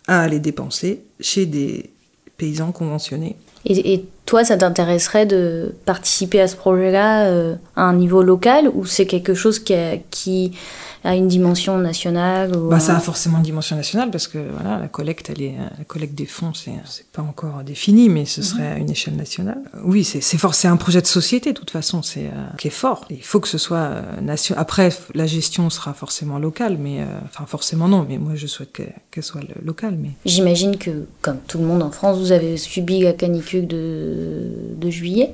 à 0.07 0.21
aller 0.21 0.39
dépenser 0.39 1.03
chez 1.19 1.45
des 1.45 1.91
paysans 2.37 2.71
conventionnés. 2.71 3.37
Et, 3.65 4.05
toi, 4.25 4.43
ça 4.45 4.57
t'intéresserait 4.57 5.25
de 5.25 5.75
participer 5.85 6.39
à 6.39 6.47
ce 6.47 6.55
projet-là 6.55 7.27
euh, 7.27 7.55
à 7.75 7.83
un 7.83 7.93
niveau 7.93 8.23
local 8.23 8.69
ou 8.73 8.85
c'est 8.85 9.05
quelque 9.05 9.33
chose 9.33 9.59
qui, 9.59 9.75
qui 10.11 10.57
à 11.03 11.15
une 11.15 11.27
dimension 11.27 11.77
nationale 11.77 12.55
ou 12.55 12.69
bah, 12.69 12.79
Ça 12.79 12.95
a 12.95 12.99
forcément 12.99 13.37
une 13.37 13.43
dimension 13.43 13.75
nationale 13.75 14.09
parce 14.09 14.27
que 14.27 14.37
voilà, 14.37 14.79
la 14.79 14.87
collecte, 14.87 15.29
elle 15.29 15.41
est, 15.41 15.55
la 15.77 15.83
collecte 15.83 16.15
des 16.15 16.25
fonds, 16.25 16.53
c'est, 16.53 16.71
pas 17.11 17.21
encore 17.21 17.63
défini, 17.63 18.09
mais 18.09 18.25
ce 18.25 18.41
serait 18.41 18.67
à 18.67 18.77
une 18.77 18.89
échelle 18.89 19.15
nationale. 19.15 19.59
Oui, 19.83 20.03
c'est 20.03 20.67
un 20.67 20.77
projet 20.77 21.01
de 21.01 21.07
société 21.07 21.51
de 21.51 21.57
toute 21.57 21.71
façon, 21.71 22.01
c'est 22.01 22.25
euh, 22.25 22.55
qui 22.57 22.67
est 22.67 22.71
fort. 22.71 23.05
Il 23.09 23.23
faut 23.23 23.39
que 23.39 23.47
ce 23.47 23.57
soit 23.57 23.77
euh, 23.77 24.21
national. 24.21 24.61
Après, 24.61 24.89
la 25.13 25.25
gestion 25.25 25.69
sera 25.69 25.93
forcément 25.93 26.39
locale, 26.39 26.77
mais 26.79 27.01
euh, 27.01 27.05
enfin 27.25 27.45
forcément 27.45 27.87
non, 27.87 28.05
mais 28.07 28.17
moi 28.17 28.33
je 28.35 28.47
souhaite 28.47 28.71
qu'elle, 28.71 29.23
soit 29.23 29.41
locale. 29.63 29.97
Mais 29.99 30.11
j'imagine 30.25 30.77
que 30.77 31.05
comme 31.21 31.37
tout 31.47 31.57
le 31.57 31.65
monde 31.65 31.83
en 31.83 31.91
France, 31.91 32.17
vous 32.17 32.31
avez 32.31 32.57
subi 32.57 33.01
la 33.01 33.13
canicule 33.13 33.67
de, 33.67 34.49
de 34.75 34.89
juillet. 34.89 35.33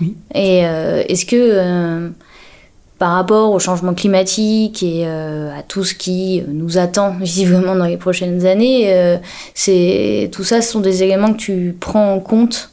Oui. 0.00 0.14
Et 0.34 0.58
est-ce 0.58 1.24
que 1.24 2.12
par 2.98 3.12
rapport 3.12 3.52
au 3.52 3.58
changement 3.58 3.94
climatique 3.94 4.82
et 4.82 5.02
euh, 5.06 5.56
à 5.56 5.62
tout 5.62 5.84
ce 5.84 5.94
qui 5.94 6.42
nous 6.48 6.78
attend 6.78 7.10
visiblement 7.20 7.74
dans 7.76 7.84
les 7.84 7.96
prochaines 7.96 8.46
années, 8.46 8.92
euh, 8.94 9.18
c'est 9.54 10.30
tout 10.32 10.44
ça, 10.44 10.62
ce 10.62 10.72
sont 10.72 10.80
des 10.80 11.02
éléments 11.02 11.32
que 11.32 11.38
tu 11.38 11.76
prends 11.78 12.12
en 12.12 12.20
compte 12.20 12.70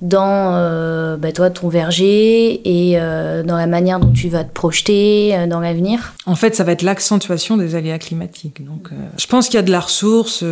dans 0.00 0.54
euh, 0.54 1.16
bah, 1.16 1.32
toi 1.32 1.48
ton 1.48 1.68
verger 1.68 2.60
et 2.64 2.96
dans 2.96 3.56
la 3.56 3.66
manière 3.66 4.00
dont 4.00 4.12
tu 4.12 4.28
vas 4.28 4.44
te 4.44 4.52
projeter 4.52 5.46
dans 5.48 5.60
l'avenir 5.60 6.12
En 6.26 6.34
fait, 6.34 6.54
ça 6.54 6.62
va 6.62 6.72
être 6.72 6.82
l'accentuation 6.82 7.56
des 7.56 7.74
aléas 7.74 7.98
climatiques. 7.98 8.66
Donc, 8.66 8.90
je 9.16 9.26
pense 9.26 9.46
qu'il 9.46 9.54
y 9.54 9.58
a 9.58 9.62
de 9.62 9.70
la 9.70 9.80
ressource 9.80 10.44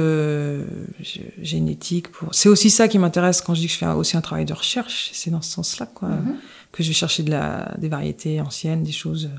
génétique 1.42 2.10
pour. 2.10 2.34
C'est 2.34 2.48
aussi 2.48 2.70
ça 2.70 2.88
qui 2.88 2.98
m'intéresse 2.98 3.42
quand 3.42 3.54
je 3.54 3.60
dis 3.60 3.66
que 3.66 3.72
je 3.74 3.78
fais 3.78 3.86
aussi 3.86 4.16
un 4.16 4.22
travail 4.22 4.46
de 4.46 4.54
recherche. 4.54 5.10
C'est 5.12 5.30
dans 5.30 5.42
ce 5.42 5.50
sens-là, 5.50 5.86
quoi. 5.92 6.08
Mm-hmm 6.08 6.61
que 6.72 6.82
je 6.82 6.88
vais 6.88 6.94
chercher 6.94 7.22
de 7.22 7.30
la, 7.30 7.74
des 7.78 7.88
variétés 7.88 8.40
anciennes, 8.40 8.82
des 8.82 8.92
choses, 8.92 9.26
euh, 9.26 9.38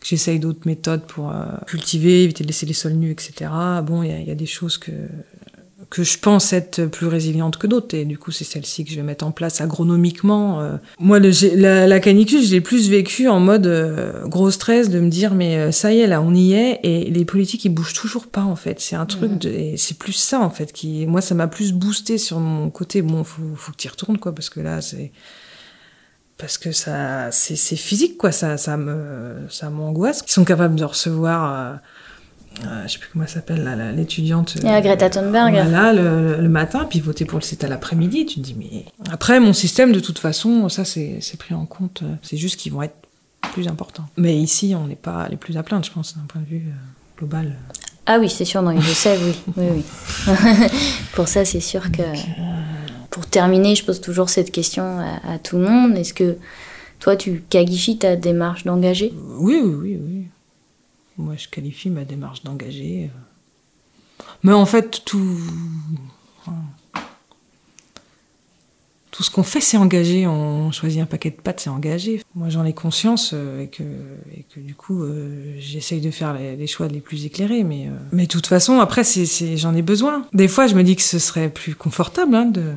que 0.00 0.06
j'essaye 0.06 0.40
d'autres 0.40 0.66
méthodes 0.66 1.02
pour 1.06 1.30
euh, 1.30 1.44
cultiver, 1.66 2.24
éviter 2.24 2.42
de 2.42 2.48
laisser 2.48 2.66
les 2.66 2.74
sols 2.74 2.94
nus, 2.94 3.12
etc. 3.12 3.50
Bon, 3.84 4.02
il 4.02 4.10
y, 4.10 4.24
y, 4.24 4.30
a 4.30 4.34
des 4.34 4.46
choses 4.46 4.78
que, 4.78 4.90
que 5.90 6.02
je 6.02 6.18
pense 6.18 6.52
être 6.52 6.86
plus 6.86 7.06
résilientes 7.06 7.56
que 7.56 7.68
d'autres, 7.68 7.96
et 7.96 8.04
du 8.04 8.18
coup, 8.18 8.32
c'est 8.32 8.42
celle-ci 8.42 8.84
que 8.84 8.90
je 8.90 8.96
vais 8.96 9.04
mettre 9.04 9.24
en 9.24 9.30
place 9.30 9.60
agronomiquement. 9.60 10.60
Euh. 10.60 10.76
Moi, 10.98 11.20
le, 11.20 11.30
la, 11.54 11.86
la, 11.86 12.00
canicule, 12.00 12.42
je 12.42 12.50
l'ai 12.50 12.60
plus 12.60 12.90
vécu 12.90 13.28
en 13.28 13.38
mode 13.38 13.68
gros 14.24 14.50
stress, 14.50 14.90
de 14.90 14.98
me 14.98 15.08
dire, 15.08 15.36
mais 15.36 15.70
ça 15.70 15.92
y 15.92 16.00
est, 16.00 16.08
là, 16.08 16.20
on 16.20 16.34
y 16.34 16.52
est, 16.52 16.80
et 16.82 17.10
les 17.12 17.24
politiques, 17.24 17.64
ils 17.64 17.72
bougent 17.72 17.94
toujours 17.94 18.26
pas, 18.26 18.42
en 18.42 18.56
fait. 18.56 18.80
C'est 18.80 18.96
un 18.96 19.06
truc, 19.06 19.38
de, 19.38 19.48
et 19.48 19.76
c'est 19.76 19.98
plus 19.98 20.14
ça, 20.14 20.40
en 20.40 20.50
fait, 20.50 20.72
qui, 20.72 21.06
moi, 21.06 21.20
ça 21.20 21.36
m'a 21.36 21.46
plus 21.46 21.72
boosté 21.72 22.18
sur 22.18 22.40
mon 22.40 22.70
côté, 22.70 23.02
bon, 23.02 23.22
faut, 23.22 23.54
faut 23.54 23.70
que 23.70 23.76
tu 23.76 23.86
y 23.86 23.90
retournes, 23.90 24.18
quoi, 24.18 24.34
parce 24.34 24.50
que 24.50 24.58
là, 24.58 24.80
c'est 24.80 25.12
parce 26.38 26.58
que 26.58 26.72
ça 26.72 27.30
c'est 27.30 27.76
physique 27.76 28.18
quoi. 28.18 28.32
Ça 28.32 28.56
ça 28.56 28.76
me 28.76 29.46
ça 29.48 29.70
m'angoisse. 29.70 30.22
Ils 30.26 30.32
sont 30.32 30.44
capables 30.44 30.74
de 30.74 30.84
recevoir 30.84 31.52
euh, 31.52 31.74
euh, 32.66 32.82
je 32.86 32.92
sais 32.92 32.98
plus 32.98 33.08
comment 33.12 33.24
elle 33.24 33.30
s'appelle 33.30 33.94
l'étudiante 33.96 34.56
euh, 34.64 34.80
Greta 34.80 35.08
Thunberg. 35.08 35.52
voilà 35.52 35.92
le, 35.92 36.36
le, 36.36 36.48
matin 36.48 36.86
puis 36.88 37.00
voter 37.00 37.24
pour 37.24 37.38
le 37.38 37.64
à 37.64 37.68
l'après-midi. 37.68 38.26
Tu 38.26 38.36
te 38.36 38.40
dis 38.40 38.56
mais 38.58 38.84
après 39.10 39.40
mon 39.40 39.52
système 39.52 39.92
de 39.92 40.00
toute 40.00 40.18
façon 40.18 40.68
ça 40.68 40.84
c'est 40.84 41.36
pris 41.38 41.54
en 41.54 41.66
compte. 41.66 42.02
C'est 42.22 42.36
juste 42.36 42.58
qu'ils 42.58 42.72
vont 42.72 42.82
être 42.82 42.96
plus 43.52 43.68
importants. 43.68 44.08
Mais 44.16 44.36
ici 44.36 44.74
on 44.76 44.86
n'est 44.86 44.96
pas 44.96 45.28
les 45.28 45.36
plus 45.36 45.56
à 45.56 45.62
plaindre 45.62 45.84
je 45.84 45.92
pense 45.92 46.16
d'un 46.16 46.24
point 46.26 46.40
de 46.40 46.46
vue 46.46 46.72
global. 47.16 47.56
Ah 48.06 48.18
oui 48.18 48.28
c'est 48.28 48.44
sûr. 48.44 48.62
Dans 48.62 48.70
les 48.70 48.80
deux 48.80 49.24
oui. 49.24 49.34
Oui 49.56 49.66
oui. 49.76 49.84
Pour 51.14 51.28
ça 51.28 51.44
c'est 51.44 51.60
sûr 51.60 51.92
que 51.92 52.02
pour 53.12 53.26
terminer, 53.26 53.76
je 53.76 53.84
pose 53.84 54.00
toujours 54.00 54.30
cette 54.30 54.50
question 54.50 54.98
à, 54.98 55.38
tout 55.38 55.58
le 55.58 55.68
monde. 55.68 55.96
Est-ce 55.96 56.14
que 56.14 56.38
toi, 56.98 57.14
tu 57.14 57.44
qualifies 57.48 57.98
ta 57.98 58.16
démarche 58.16 58.64
d'engagé? 58.64 59.12
Oui, 59.38 59.60
oui, 59.62 59.74
oui, 59.74 60.00
oui. 60.02 60.24
Moi, 61.18 61.34
je 61.36 61.46
qualifie 61.46 61.90
ma 61.90 62.04
démarche 62.04 62.42
d'engagé. 62.42 63.10
Euh. 63.14 64.24
Mais 64.42 64.54
en 64.54 64.64
fait, 64.64 65.02
tout. 65.04 65.38
Tout 69.10 69.22
ce 69.22 69.30
qu'on 69.30 69.42
fait, 69.42 69.60
c'est 69.60 69.76
engagé. 69.76 70.26
On 70.26 70.72
choisit 70.72 71.02
un 71.02 71.06
paquet 71.06 71.28
de 71.28 71.36
pâtes, 71.36 71.60
c'est 71.60 71.68
engagé. 71.68 72.22
Moi, 72.34 72.48
j'en 72.48 72.64
ai 72.64 72.72
conscience 72.72 73.32
euh, 73.34 73.60
et, 73.60 73.68
que, 73.68 73.82
et 74.34 74.46
que 74.54 74.58
du 74.58 74.74
coup, 74.74 75.02
euh, 75.02 75.54
j'essaye 75.58 76.00
de 76.00 76.10
faire 76.10 76.32
les, 76.32 76.66
choix 76.66 76.88
les 76.88 77.00
plus 77.00 77.26
éclairés. 77.26 77.62
Mais, 77.62 77.90
mais 78.10 78.22
de 78.22 78.32
toute 78.32 78.46
façon, 78.46 78.80
après, 78.80 79.04
c'est, 79.04 79.58
j'en 79.58 79.74
ai 79.74 79.82
besoin. 79.82 80.26
Des 80.32 80.48
fois, 80.48 80.66
je 80.66 80.74
me 80.74 80.82
dis 80.82 80.96
que 80.96 81.02
ce 81.02 81.18
serait 81.18 81.50
plus 81.50 81.74
confortable 81.74 82.34
hein, 82.34 82.46
de, 82.46 82.72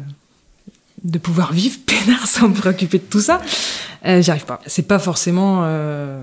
de 1.06 1.20
pouvoir 1.20 1.54
vivre 1.54 1.78
peinard 1.86 2.28
sans 2.28 2.50
me 2.50 2.54
préoccuper 2.54 2.98
de 2.98 3.04
tout 3.04 3.22
ça. 3.22 3.42
Euh, 4.06 4.22
J'y 4.22 4.32
arrive 4.32 4.46
pas. 4.46 4.60
C'est 4.66 4.88
pas 4.88 5.00
forcément 5.00 5.62
euh, 5.64 6.22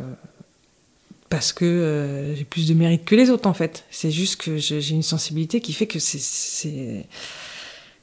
parce 1.31 1.53
que 1.53 1.65
euh, 1.65 2.35
j'ai 2.35 2.45
plus 2.45 2.69
de 2.69 2.75
mérite 2.75 3.05
que 3.05 3.15
les 3.15 3.31
autres 3.31 3.49
en 3.49 3.55
fait. 3.55 3.85
C'est 3.91 4.11
juste 4.11 4.37
que 4.37 4.59
j'ai 4.59 4.91
une 4.91 5.03
sensibilité 5.03 5.61
qui 5.61 5.73
fait 5.73 5.87
que 5.87 5.99
c'est 5.99 7.07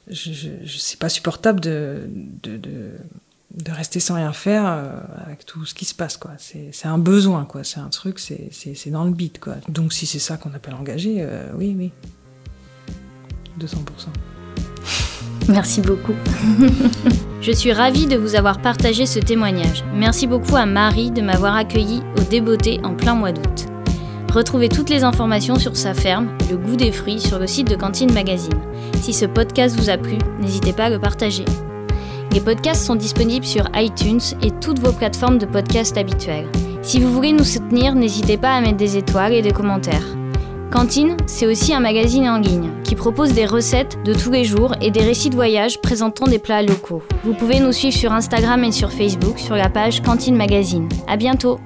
je, 0.08 0.48
c'est 0.66 0.98
pas 0.98 1.08
supportable 1.08 1.60
de, 1.60 2.08
de, 2.42 3.70
rester 3.70 4.00
sans 4.00 4.16
rien 4.16 4.32
faire 4.32 4.66
avec 5.24 5.46
tout 5.46 5.64
ce 5.64 5.74
qui 5.74 5.84
se 5.84 5.94
passe 5.94 6.16
quoi. 6.16 6.32
C'est 6.38 6.86
un 6.86 6.98
besoin 6.98 7.44
quoi. 7.44 7.62
C'est 7.62 7.78
un 7.78 7.90
truc, 7.90 8.18
c'est 8.18 8.90
dans 8.90 9.04
le 9.04 9.12
beat 9.12 9.38
quoi. 9.38 9.56
Donc 9.68 9.92
si 9.92 10.06
c'est 10.06 10.18
ça 10.18 10.36
qu'on 10.36 10.52
appelle 10.52 10.74
engagé, 10.74 11.24
oui 11.54 11.76
oui, 11.78 11.92
200%. 13.60 15.39
Merci 15.50 15.80
beaucoup. 15.80 16.14
Je 17.40 17.52
suis 17.52 17.72
ravie 17.72 18.06
de 18.06 18.16
vous 18.16 18.36
avoir 18.36 18.60
partagé 18.60 19.04
ce 19.04 19.18
témoignage. 19.18 19.84
Merci 19.94 20.26
beaucoup 20.26 20.56
à 20.56 20.64
Marie 20.64 21.10
de 21.10 21.22
m'avoir 21.22 21.56
accueilli 21.56 22.02
au 22.18 22.22
Débeauté 22.22 22.80
en 22.84 22.94
plein 22.94 23.14
mois 23.14 23.32
d'août. 23.32 23.66
Retrouvez 24.32 24.68
toutes 24.68 24.90
les 24.90 25.02
informations 25.02 25.56
sur 25.56 25.76
sa 25.76 25.92
ferme, 25.92 26.28
le 26.50 26.56
goût 26.56 26.76
des 26.76 26.92
fruits, 26.92 27.18
sur 27.18 27.40
le 27.40 27.48
site 27.48 27.68
de 27.68 27.74
Cantine 27.74 28.12
Magazine. 28.12 28.60
Si 29.00 29.12
ce 29.12 29.26
podcast 29.26 29.76
vous 29.76 29.90
a 29.90 29.96
plu, 29.96 30.18
n'hésitez 30.40 30.72
pas 30.72 30.84
à 30.84 30.90
le 30.90 31.00
partager. 31.00 31.44
Les 32.32 32.40
podcasts 32.40 32.84
sont 32.84 32.94
disponibles 32.94 33.46
sur 33.46 33.64
iTunes 33.74 34.20
et 34.40 34.52
toutes 34.60 34.78
vos 34.78 34.92
plateformes 34.92 35.38
de 35.38 35.46
podcast 35.46 35.96
habituelles. 35.96 36.46
Si 36.82 37.00
vous 37.00 37.12
voulez 37.12 37.32
nous 37.32 37.44
soutenir, 37.44 37.96
n'hésitez 37.96 38.36
pas 38.36 38.52
à 38.52 38.60
mettre 38.60 38.76
des 38.76 38.96
étoiles 38.96 39.34
et 39.34 39.42
des 39.42 39.50
commentaires. 39.50 40.06
Cantine, 40.70 41.16
c'est 41.26 41.46
aussi 41.46 41.74
un 41.74 41.80
magazine 41.80 42.28
en 42.28 42.38
ligne 42.38 42.70
qui 42.84 42.94
propose 42.94 43.32
des 43.32 43.44
recettes 43.44 43.98
de 44.04 44.14
tous 44.14 44.30
les 44.30 44.44
jours 44.44 44.74
et 44.80 44.92
des 44.92 45.00
récits 45.00 45.28
de 45.28 45.34
voyage 45.34 45.80
présentant 45.80 46.26
des 46.26 46.38
plats 46.38 46.62
locaux. 46.62 47.02
Vous 47.24 47.34
pouvez 47.34 47.58
nous 47.58 47.72
suivre 47.72 47.96
sur 47.96 48.12
Instagram 48.12 48.62
et 48.62 48.70
sur 48.70 48.92
Facebook 48.92 49.38
sur 49.38 49.56
la 49.56 49.68
page 49.68 50.00
Cantine 50.00 50.36
Magazine. 50.36 50.88
À 51.08 51.16
bientôt! 51.16 51.58